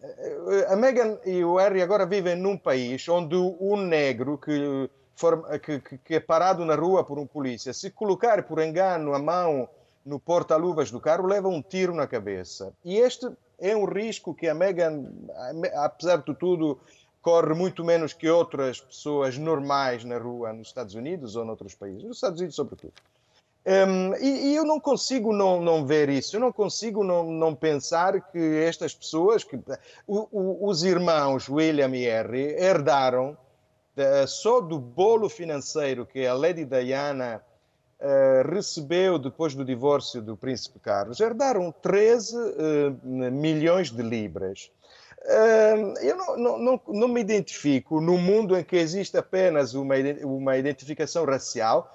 [0.69, 4.91] a Meghan e o Harry agora vivem num país onde o negro que,
[5.63, 9.69] que, que é parado na rua por um polícia, se colocar por engano a mão
[10.05, 12.73] no porta-luvas do carro leva um tiro na cabeça.
[12.85, 15.05] E este é um risco que a Meghan,
[15.75, 16.79] apesar de tudo,
[17.21, 22.05] corre muito menos que outras pessoas normais na rua nos Estados Unidos ou noutros países,
[22.05, 22.93] nos Estados Unidos sobretudo.
[23.67, 27.53] Um, e, e, eu não consigo não, não, ver isso, eu não consigo não, não
[27.53, 29.57] pensar que estas pessoas, que
[30.07, 33.37] o, o, os irmãos William e Harry, herdaram
[34.27, 37.43] só do bolo financeiro que a Lady Diana
[37.99, 42.51] Uh, recebeu, depois do divórcio do príncipe Carlos, herdaram 13 uh,
[43.03, 44.71] milhões de libras.
[46.03, 50.57] Eu não, não, não, não, me identifico no mundo em que existe apenas uma, uma
[50.59, 51.91] identificação racial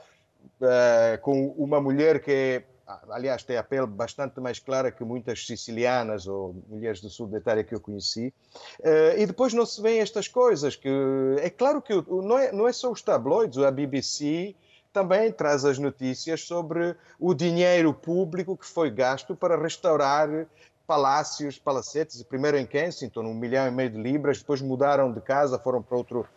[1.22, 2.64] com uma mulher que é,
[3.10, 7.38] aliás, tem a pele bastante mais clara que muitas sicilianas ou mulheres do sul da
[7.38, 8.34] Itália que eu conheci.
[9.18, 10.76] e depois não se vêem estas coisas.
[10.76, 10.90] que
[11.42, 14.56] É claro que não é, não é só os tabloides, a BBC
[14.94, 20.48] também traz as notícias sobre o dinheiro público que foi gasto para restaurar
[20.86, 25.58] palácios, palacetes, primeiro em Kensington, um milhão e meio de libras, depois mudaram de casa,
[25.58, 26.28] foram para outro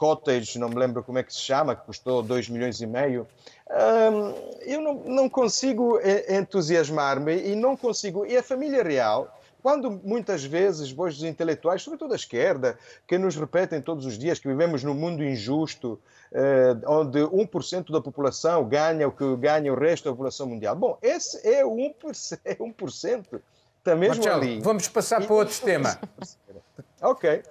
[0.00, 3.28] cottage, não me lembro como é que se chama, que custou 2 milhões e meio.
[3.70, 8.24] Hum, eu não, não consigo entusiasmar-me e não consigo.
[8.24, 13.78] E a família real quando muitas vezes vós intelectuais, sobretudo a esquerda, que nos repetem
[13.82, 16.00] todos os dias que vivemos num mundo injusto,
[16.32, 20.74] eh, onde 1% da população ganha o que ganha o resto da população mundial.
[20.74, 22.40] Bom, esse é 1%.
[22.42, 23.40] É 1%
[23.80, 24.60] está mesmo Marcelo, ali.
[24.60, 25.98] Vamos passar para outro tema.
[27.02, 27.42] ok.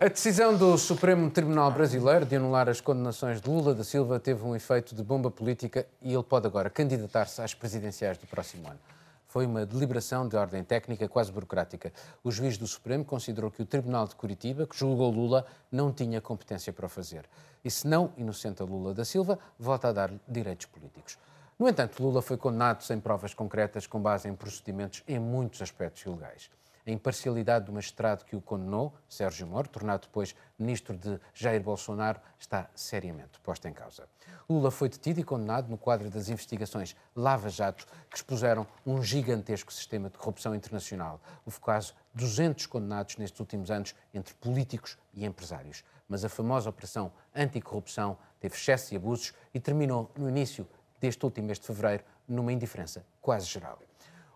[0.00, 4.42] A decisão do Supremo Tribunal Brasileiro de anular as condenações de Lula da Silva teve
[4.42, 8.78] um efeito de bomba política e ele pode agora candidatar-se às presidenciais do próximo ano.
[9.26, 11.92] Foi uma deliberação de ordem técnica quase burocrática.
[12.24, 16.18] O juiz do Supremo considerou que o Tribunal de Curitiba, que julgou Lula, não tinha
[16.18, 17.26] competência para o fazer.
[17.62, 21.18] E se não inocenta Lula da Silva, volta a dar direitos políticos.
[21.58, 26.02] No entanto, Lula foi condenado sem provas concretas com base em procedimentos em muitos aspectos
[26.06, 26.48] ilegais.
[26.88, 32.20] A imparcialidade do magistrado que o condenou, Sérgio Moro, tornado depois ministro de Jair Bolsonaro,
[32.38, 34.08] está seriamente posta em causa.
[34.48, 39.70] Lula foi detido e condenado no quadro das investigações Lava Jato, que expuseram um gigantesco
[39.72, 41.20] sistema de corrupção internacional.
[41.44, 45.84] Houve quase 200 condenados nestes últimos anos entre políticos e empresários.
[46.08, 50.66] Mas a famosa Operação Anticorrupção teve excesso e abusos e terminou no início
[50.98, 53.78] deste último mês de fevereiro numa indiferença quase geral.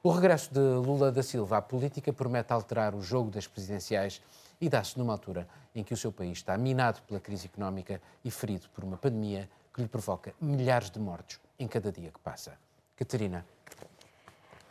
[0.04, 4.20] O regresso de Lula da Silva à política promete alterar o jogo das presidenciais
[4.60, 8.28] e dá-se numa altura em que o seu país está minado pela crise económica e
[8.28, 12.58] ferido por uma pandemia que lhe provoca milhares de mortos em cada dia que passa.
[12.96, 13.46] Catarina.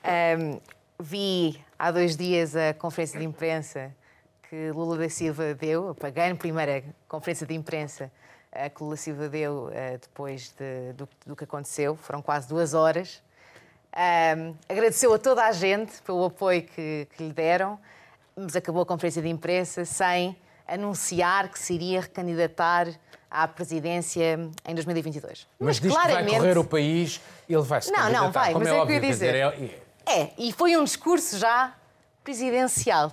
[0.04, 0.60] Um,
[1.00, 3.96] vi há dois dias a conferência de imprensa
[4.50, 8.12] que Lula da Silva deu, a a primeira conferência de imprensa
[8.76, 11.96] que Lula da Silva deu uh, depois de, do, do que aconteceu.
[11.96, 13.24] Foram quase duas horas.
[13.94, 17.78] Um, agradeceu a toda a gente pelo apoio que, que, lhe deram,
[18.36, 22.88] mas acabou a conferência de imprensa sem anunciar que se iria recandidatar
[23.30, 25.46] à presidência em 2022.
[25.60, 26.26] Mas, mas diz claramente...
[26.26, 28.86] que vai correr o país, ele vai se Não, não, vai, mas é, é o
[28.86, 29.52] que eu ia dizer.
[29.52, 30.22] dizer é...
[30.22, 31.76] é, e foi um discurso já
[32.24, 33.12] presidencial.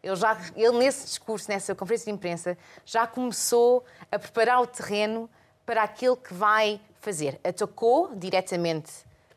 [0.00, 5.28] Ele, já, ele, nesse discurso, nessa conferência de imprensa, já começou a preparar o terreno
[5.66, 7.40] para aquilo que vai fazer.
[7.42, 8.92] Atacou diretamente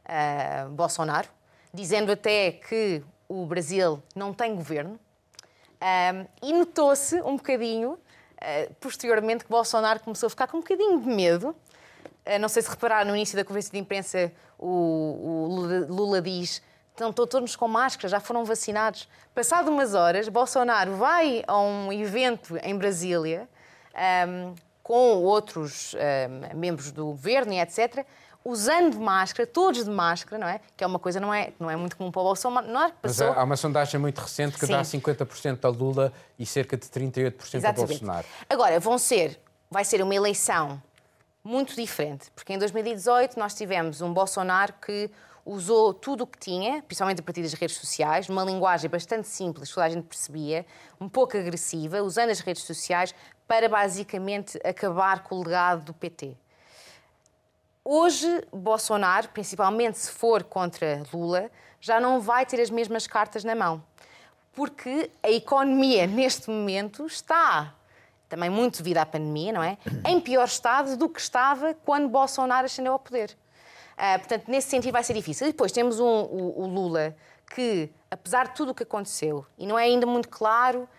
[0.05, 1.27] uh, Bolsonaro,
[1.73, 4.99] dizendo até que o Brasil não tem governo.
[5.81, 10.99] Um, e notou-se um bocadinho, uh, posteriormente, que Bolsonaro começou a ficar com um bocadinho
[10.99, 11.49] de medo.
[12.25, 16.21] Uh, não sei se repararam, no início da conferência de imprensa, o, o Lula, Lula
[16.21, 16.61] diz
[16.95, 19.07] estão todos com máscara, já foram vacinados.
[19.33, 23.49] Passado umas horas, Bolsonaro vai a um evento em Brasília
[24.27, 28.05] um, com outros um, membros do governo e etc
[28.45, 30.61] usando máscara, todos de máscara, não é?
[30.77, 32.67] Que é uma coisa não é, não é muito comum para o Bolsonaro.
[32.67, 32.91] Não é?
[33.01, 33.27] Passou...
[33.27, 34.73] Mas há uma sondagem muito recente que Sim.
[34.73, 37.67] dá 50% a Lula e cerca de 38% Exatamente.
[37.67, 38.27] a Bolsonaro.
[38.47, 40.81] Agora, vão ser, vai ser uma eleição
[41.43, 45.09] muito diferente, porque em 2018 nós tivemos um Bolsonaro que
[45.43, 49.69] usou tudo o que tinha, principalmente a partir das redes sociais, numa linguagem bastante simples,
[49.69, 50.65] que toda a gente percebia,
[50.99, 53.13] um pouco agressiva, usando as redes sociais
[53.47, 56.35] para basicamente acabar com o legado do PT.
[57.87, 63.53] Hoje, Bolsonaro, principalmente se for contra Lula, já não vai ter as mesmas cartas na
[63.53, 63.83] mão.
[64.53, 67.75] Porque a economia, neste momento, está,
[68.27, 69.77] também muito devido à pandemia, não é?
[70.03, 73.37] Em pior estado do que estava quando Bolsonaro ascendeu ao poder.
[73.93, 75.47] Uh, portanto, nesse sentido vai ser difícil.
[75.47, 77.15] E depois temos um, o, o Lula
[77.53, 80.89] que, apesar de tudo o que aconteceu, e não é ainda muito claro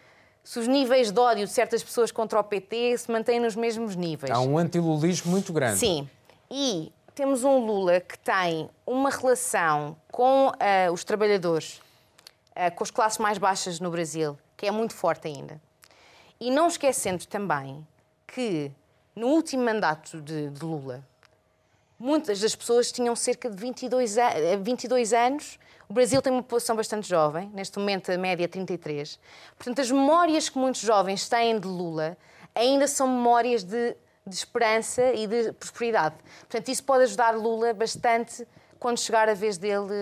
[0.44, 3.96] se os níveis de ódio de certas pessoas contra o PT se mantêm nos mesmos
[3.96, 4.30] níveis.
[4.30, 5.80] Há um antilulismo muito grande.
[5.80, 6.08] Sim.
[6.50, 11.80] E temos um Lula que tem uma relação com uh, os trabalhadores,
[12.50, 15.60] uh, com as classes mais baixas no Brasil, que é muito forte ainda.
[16.38, 17.86] E não esquecendo também
[18.26, 18.70] que
[19.14, 21.02] no último mandato de, de Lula,
[21.98, 24.30] muitas das pessoas tinham cerca de 22, a,
[24.60, 25.58] 22 anos.
[25.88, 29.18] O Brasil tem uma população bastante jovem, neste momento a média é 33.
[29.56, 32.16] Portanto, as memórias que muitos jovens têm de Lula
[32.54, 36.16] ainda são memórias de de esperança e de prosperidade.
[36.40, 38.46] Portanto, isso pode ajudar Lula bastante
[38.78, 39.92] quando chegar a vez dele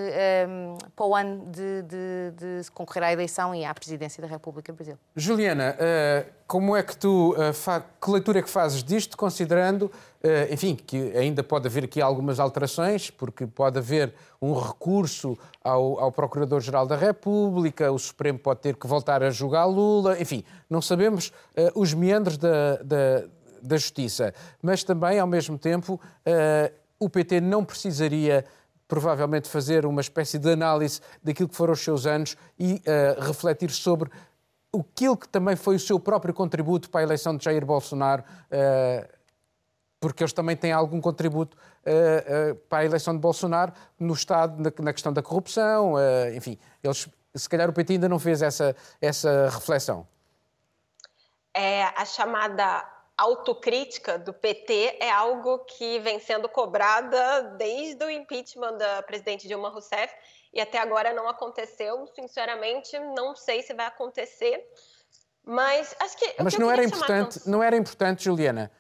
[0.49, 4.73] um, para o ano de, de, de, concorrer à eleição e à presidência da República
[4.73, 4.99] do Brasil.
[5.15, 10.53] Juliana, uh, como é que tu, uh, que leitura é que fazes disto, considerando, uh,
[10.53, 16.13] enfim, que ainda pode haver aqui algumas alterações, porque pode haver um recurso ao, ao
[16.13, 21.33] Procurador-Geral da República, o Supremo pode ter que voltar a julgar Lula, enfim, não sabemos
[21.75, 23.25] os meandros da, da
[23.67, 28.45] da Justiça, mas também, ao mesmo tempo, uh, o PT não precisaria
[28.87, 33.71] provavelmente fazer uma espécie de análise daquilo que foram os seus anos e uh, refletir
[33.71, 34.11] sobre
[34.73, 39.09] aquilo que também foi o seu próprio contributo para a eleição de Jair Bolsonaro, uh,
[40.01, 44.71] porque eles também têm algum contributo uh, para a eleição de Bolsonaro no Estado, na,
[44.85, 45.95] na questão da corrupção,
[46.35, 50.07] enfim, eles, se calhar o PT ainda não fez essa, essa reflexão.
[51.57, 58.77] É a chamada autocrítica do PT é algo que vem sendo cobrada desde o impeachment
[58.77, 60.13] da presidente Dilma Rousseff
[60.53, 62.07] e até agora não aconteceu.
[62.09, 64.65] Sinceramente, não sei se vai acontecer.
[65.45, 66.35] Mas acho que.
[66.43, 68.71] Mas que não era importante, não era importante, Juliana.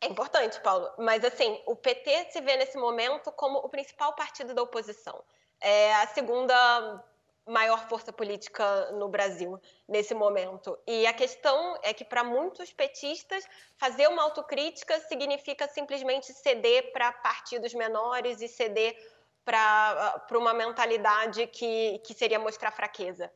[0.00, 0.90] É importante, Paulo.
[0.98, 5.22] Mas assim, o PT se vê nesse momento como o principal partido da oposição.
[5.60, 7.04] É a segunda
[7.46, 10.78] maior força política no Brasil nesse momento.
[10.86, 13.44] E a questão é que, para muitos petistas,
[13.76, 18.96] fazer uma autocrítica significa simplesmente ceder para partidos menores e ceder
[19.44, 23.32] para uma mentalidade que, que seria mostrar fraqueza.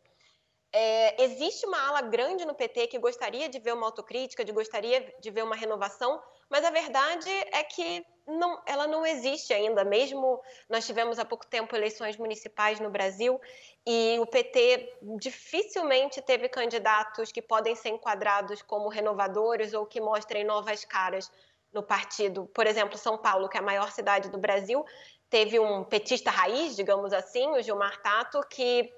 [0.76, 5.14] É, existe uma ala grande no PT que gostaria de ver uma autocrítica, de gostaria
[5.20, 6.20] de ver uma renovação,
[6.50, 9.84] mas a verdade é que não, ela não existe ainda.
[9.84, 13.40] Mesmo nós tivemos há pouco tempo eleições municipais no Brasil
[13.86, 20.42] e o PT dificilmente teve candidatos que podem ser enquadrados como renovadores ou que mostrem
[20.42, 21.30] novas caras
[21.72, 22.50] no partido.
[22.52, 24.84] Por exemplo, São Paulo, que é a maior cidade do Brasil,
[25.30, 28.92] teve um petista raiz, digamos assim, o Gilmar Tato, que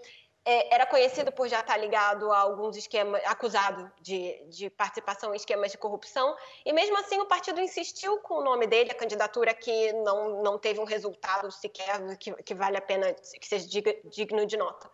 [0.46, 5.36] é, era conhecido por já estar ligado a alguns esquemas, acusado de, de, participação em
[5.36, 9.52] esquemas de corrupção, e mesmo assim o partido insistiu com o nome dele, a candidatura
[9.52, 13.66] que não, não teve um resultado sequer que, que vale a pena, que seja
[14.04, 14.88] digno de nota.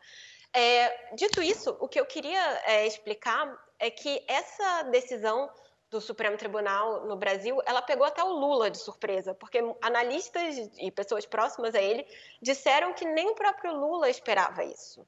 [0.54, 5.50] É, dito isso, o que eu queria é, explicar é que essa decisão
[5.90, 10.90] do Supremo Tribunal no Brasil, ela pegou até o Lula de surpresa, porque analistas e
[10.90, 12.06] pessoas próximas a ele
[12.40, 15.06] disseram que nem o próprio Lula esperava isso.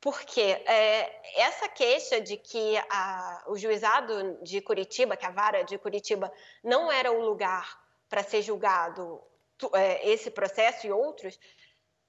[0.00, 5.76] Porque é, essa queixa de que a, o juizado de Curitiba, que a vara de
[5.76, 6.32] Curitiba,
[6.64, 7.78] não era o lugar
[8.08, 9.22] para ser julgado
[9.74, 11.38] é, esse processo e outros,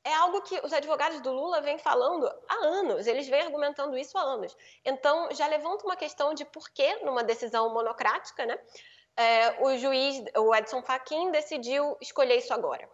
[0.04, 4.18] é algo que os advogados do Lula vêm falando há anos, eles vêm argumentando isso
[4.18, 4.56] há anos.
[4.84, 8.58] Então, já levanta uma questão de por que, numa decisão monocrática, né,
[9.16, 12.90] é, o juiz, o Edson Fachin, decidiu escolher isso agora.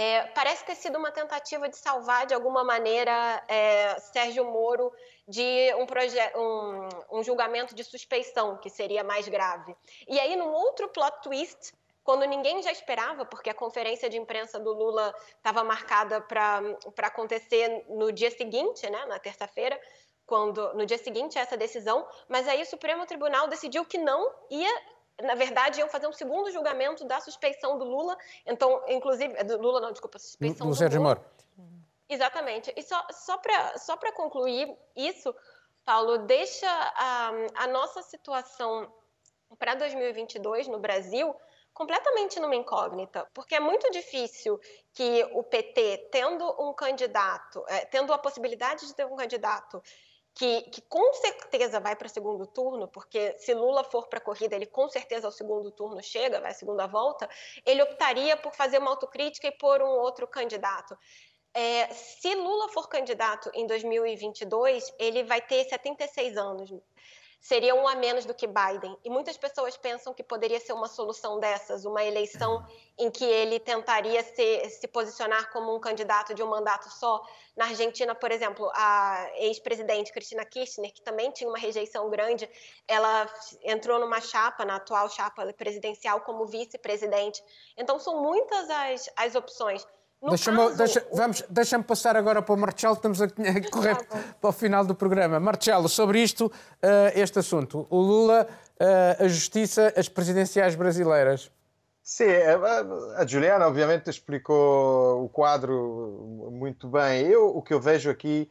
[0.00, 4.92] É, parece ter sido uma tentativa de salvar, de alguma maneira, é, Sérgio Moro
[5.26, 9.74] de um, um, um, julgamento de suspeição, que seria mais grave.
[10.06, 11.72] E aí, num outro plot twist,
[12.04, 17.84] quando ninguém já esperava, porque a conferência de imprensa do Lula estava marcada para acontecer
[17.88, 19.80] no dia seguinte, né, na terça-feira,
[20.24, 24.32] quando no dia seguinte a essa decisão, mas aí o Supremo Tribunal decidiu que não
[24.48, 24.80] ia
[25.22, 28.16] na verdade, iam fazer um segundo julgamento da suspeição do Lula.
[28.46, 31.24] Então, inclusive, do Lula não, desculpa, suspeição do, do Sérgio Moro.
[32.08, 32.72] Exatamente.
[32.76, 35.34] E só, só para só concluir isso,
[35.84, 38.90] Paulo, deixa a, a nossa situação
[39.58, 41.34] para 2022 no Brasil
[41.78, 44.58] completamente numa incógnita, porque é muito difícil
[44.92, 49.80] que o PT, tendo um candidato, é, tendo a possibilidade de ter um candidato
[50.38, 54.22] que, que com certeza vai para o segundo turno, porque se Lula for para a
[54.22, 57.28] corrida, ele com certeza ao segundo turno chega, vai à segunda volta,
[57.66, 60.96] ele optaria por fazer uma autocrítica e pôr um outro candidato.
[61.52, 66.70] É, se Lula for candidato em 2022, ele vai ter 76 anos
[67.40, 68.96] seria um a menos do que Biden.
[69.04, 72.66] E muitas pessoas pensam que poderia ser uma solução dessas, uma eleição
[72.98, 77.24] em que ele tentaria se, se posicionar como um candidato de um mandato só.
[77.56, 82.48] Na Argentina, por exemplo, a ex-presidente Cristina Kirchner, que também tinha uma rejeição grande,
[82.86, 83.28] ela
[83.62, 87.42] entrou numa chapa, na atual chapa presidencial, como vice-presidente.
[87.76, 89.86] Então, são muitas as, as opções.
[90.26, 90.76] Deixa-me caso...
[90.76, 93.28] deixa, vamos, deixa passar agora para o Marcelo, estamos a,
[93.70, 93.96] correr
[94.40, 95.38] para o final do programa.
[95.38, 96.50] Marcelo, sobre isto, uh,
[97.14, 97.86] este assunto.
[97.88, 98.46] O Lula,
[98.80, 101.50] uh, a justiça, as presidenciais brasileiras.
[102.02, 102.24] Sim,
[103.16, 107.26] a Juliana obviamente explicou o quadro muito bem.
[107.26, 108.50] Eu, o que eu vejo aqui,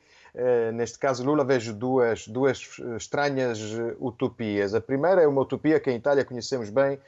[0.76, 2.62] neste caso Lula, vejo duas, duas
[2.98, 3.60] estranhas
[4.00, 4.76] utopias.
[4.76, 7.00] A primeira é uma utopia que em Itália conhecemos bem,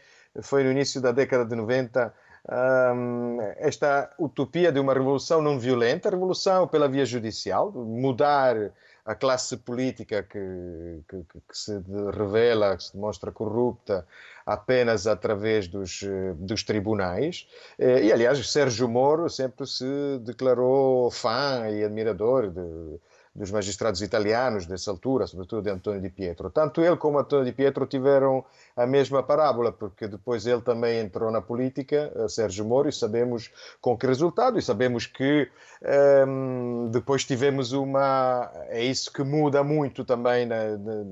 [0.41, 2.11] foi no início da década de 90,
[2.47, 8.71] um, esta utopia de uma revolução não violenta, revolução pela via judicial, mudar
[9.05, 11.81] a classe política que, que, que, se
[12.15, 14.05] revela, que se demonstra corrupta
[14.45, 16.01] apenas através dos,
[16.35, 17.47] dos tribunais.
[17.77, 22.99] Eh, e, aliás, Sérgio Moro sempre se declarou fã e admirador de,
[23.39, 26.49] dos magistrados italianos dessa altura, sobretudo de Antonio Di Pietro.
[26.49, 28.43] Tanto ele como Antonio Di Pietro tiveram
[28.75, 33.97] a mesma parábola, porque depois ele também entrou na política, Sérgio Moro, e sabemos com
[33.97, 35.49] que resultado, e sabemos que
[35.81, 38.51] um, ehm, depois tivemos uma.
[38.67, 41.05] É isso que muda muito também na, na,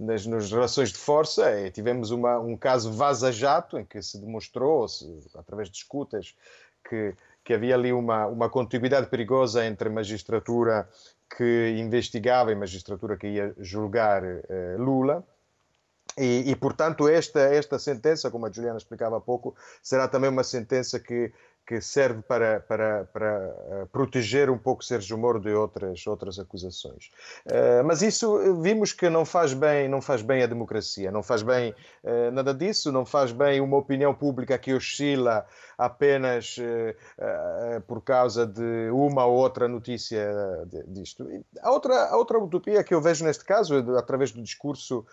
[0.00, 4.88] nas, nas relações de força, é, tivemos uma, um caso vaza-jato, em que se demonstrou,
[4.88, 6.34] se, através de escutas,
[6.88, 7.14] que
[7.46, 10.88] que havia ali uma, uma contiguidade perigosa entre magistratura
[11.34, 15.24] que investigava e magistratura que ia julgar eh, Lula.
[16.16, 20.44] E, e, portanto, esta, esta sentença, como a Juliana explicava há pouco, será também uma
[20.44, 21.32] sentença que
[21.66, 27.10] que serve para, para, para eh, proteger um pouco Sérgio Moro de outras, outras acusações.
[27.44, 31.42] Uh, mas isso vimos que não faz bem, não faz bem a democracia, não faz
[31.42, 35.44] bem uh, nada disso, não faz bem uma opinião pública que oscila
[35.76, 40.32] apenas uh, por causa de uma ou outra notícia
[40.86, 41.28] disto.
[41.60, 45.04] A outra, a outra utopia que eu vejo neste caso, através do discurso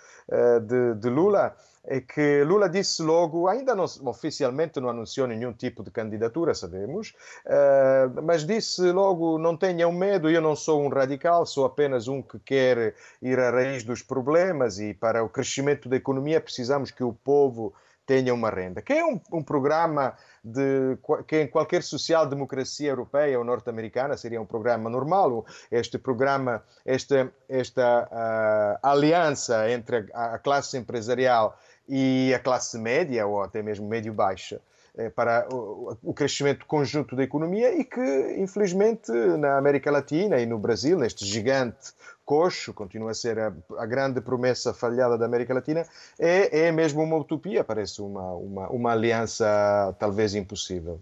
[0.62, 1.56] de, de Lula,
[1.86, 7.14] é que Lula disse logo, ainda não, oficialmente não anunciou nenhum tipo de candidatura, sabemos,
[7.46, 12.22] uh, mas disse logo: não tenham medo, eu não sou um radical, sou apenas um
[12.22, 17.04] que quer ir à raiz dos problemas e para o crescimento da economia precisamos que
[17.04, 17.74] o povo
[18.06, 18.82] tenha uma renda.
[18.82, 20.14] Que é um, um programa
[20.44, 25.46] de, que em qualquer social-democracia europeia ou norte-americana seria um programa normal.
[25.72, 31.58] Este programa, esta, esta uh, aliança entre a, a classe empresarial
[31.88, 34.62] e a classe média ou até mesmo médio-baixa
[34.96, 40.58] eh, para o crescimento conjunto da economia e que, infelizmente, na América Latina e no
[40.58, 41.94] Brasil, neste gigante
[42.26, 45.86] coxo, continua a ser a, a, grande promessa falhada da América Latina,
[46.18, 51.00] é, é mesmo uma utopia, parece uma, uma, uma aliança talvez impossível.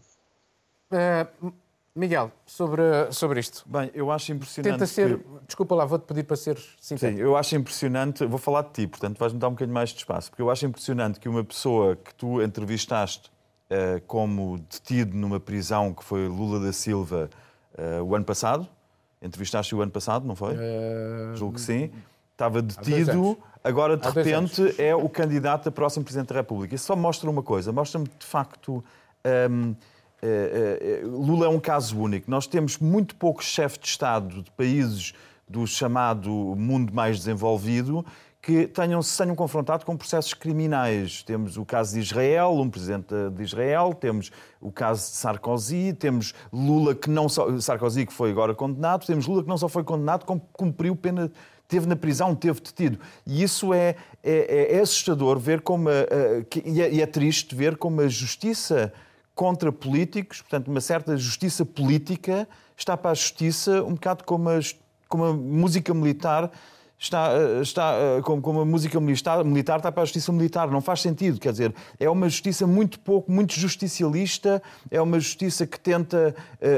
[0.92, 1.54] Uh,
[1.94, 3.64] Miguel, sobre, sobre isto.
[3.68, 4.74] Bem, eu acho impressionante.
[4.74, 5.18] Tenta ser.
[5.18, 5.26] Que...
[5.46, 7.20] Desculpa lá, vou-te pedir para ser sintético.
[7.20, 8.26] Sim, eu acho impressionante.
[8.26, 10.66] Vou falar de ti, portanto, vais-me dar um bocadinho mais de espaço, porque eu acho
[10.66, 13.30] impressionante que uma pessoa que tu entrevistaste
[13.70, 17.30] uh, como detido numa prisão que foi Lula da Silva
[17.78, 18.68] uh, o ano passado,
[19.22, 20.56] entrevistaste o ano passado, não foi?
[20.56, 21.36] Uh...
[21.36, 21.92] Julgo que sim.
[22.32, 26.74] Estava detido, agora de repente é o candidato a próximo Presidente da República.
[26.74, 28.74] Isso só mostra uma coisa, mostra-me de facto.
[28.74, 28.82] Um,
[29.24, 29.91] eh, eh,
[31.04, 32.30] Lula é um caso único.
[32.30, 35.14] Nós temos muito poucos chefes de Estado de países
[35.48, 38.06] do chamado mundo mais desenvolvido
[38.42, 41.22] que tenham, se tenham confrontado com processos criminais.
[41.22, 46.34] Temos o caso de Israel, um presidente de Israel, temos o caso de Sarkozy, temos
[46.52, 47.60] Lula que não só.
[47.60, 51.32] Sarkozy que foi agora condenado, temos Lula que não só foi condenado, como cumpriu pena.
[51.68, 53.00] Teve na prisão, teve detido.
[53.26, 55.88] E isso é, é, é assustador ver como.
[55.88, 58.92] A, a, e, é, e é triste ver como a justiça
[59.42, 64.60] contra políticos, portanto, uma certa justiça política está para a justiça um bocado como a,
[65.10, 66.52] como a música militar
[67.02, 70.70] está, eh, está eh, como, como a música militar, militar está para a justiça militar.
[70.70, 71.40] Não faz sentido.
[71.40, 76.36] Quer dizer, é uma justiça muito pouco, muito justicialista, é uma justiça que tenta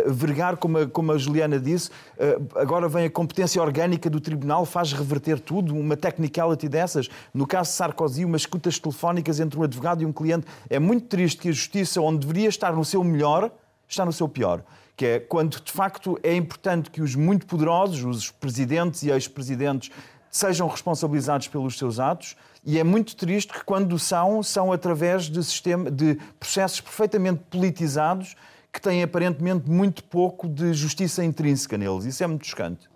[0.08, 1.90] uh, vergar, como a, como a Juliana disse.
[1.90, 7.10] Uh, agora vem a competência orgânica do tribunal, faz reverter tudo, uma technicality dessas.
[7.34, 10.48] No caso de Sarkozy, umas escutas telefónicas entre um advogado e um cliente.
[10.70, 13.52] É muito triste que a justiça, onde deveria estar no seu melhor,
[13.88, 14.64] está no seu pior
[14.96, 19.92] que é quando de facto é importante que os muito poderosos, os presidentes e ex-presidentes,
[20.34, 25.44] sejam responsabilizados pelos seus atos e é muito triste que quando são, são através de,
[25.44, 28.36] sistema, de processos perfeitamente politizados
[28.72, 32.06] que têm aparentemente muito pouco de justiça intrínseca neles.
[32.06, 32.90] Isso é muito chocante.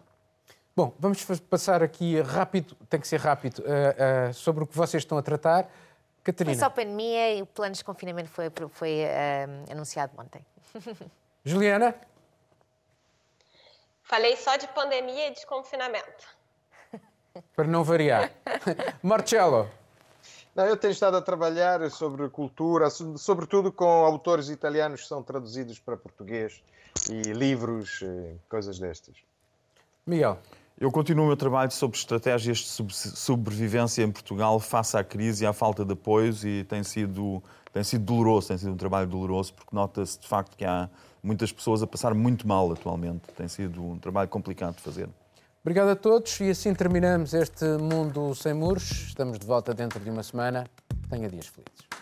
[0.76, 5.04] Bom, vamos passar aqui rápido, tem que ser rápido, uh, uh, sobre o que vocês
[5.04, 5.70] estão a tratar.
[6.24, 6.56] Catarina.
[6.56, 10.44] Foi só pandemia e o plano de desconfinamento foi, foi uh, anunciado ontem.
[11.46, 11.94] Juliana?
[14.02, 16.37] Falei só de pandemia e desconfinamento
[17.56, 18.32] para não variar.
[19.02, 19.70] Marcelo.
[20.56, 25.80] Não, eu tenho estado a trabalhar sobre cultura, sobretudo com autores italianos que são traduzidos
[25.80, 26.64] para português
[27.12, 29.16] e livros, eh, coisas destas.
[30.06, 30.40] Miguel.
[30.80, 35.48] Eu continuo o meu trabalho sobre estratégias de sobrevivência em Portugal face à crise e
[35.48, 37.42] à falta de apoios e tem sido,
[37.74, 40.88] tem sido doloroso, tem sido um trabalho doloroso porque nota-se de facto que há
[41.22, 43.24] muitas pessoas a passar muito mal atualmente.
[43.36, 45.10] Tem sido um trabalho complicado de fazer.
[45.68, 48.89] Obrigado a todos e assim terminamos este Mundo Sem Muros.
[49.09, 50.65] Estamos de volta dentro de uma semana.
[51.09, 51.97] Tenha dias felizes.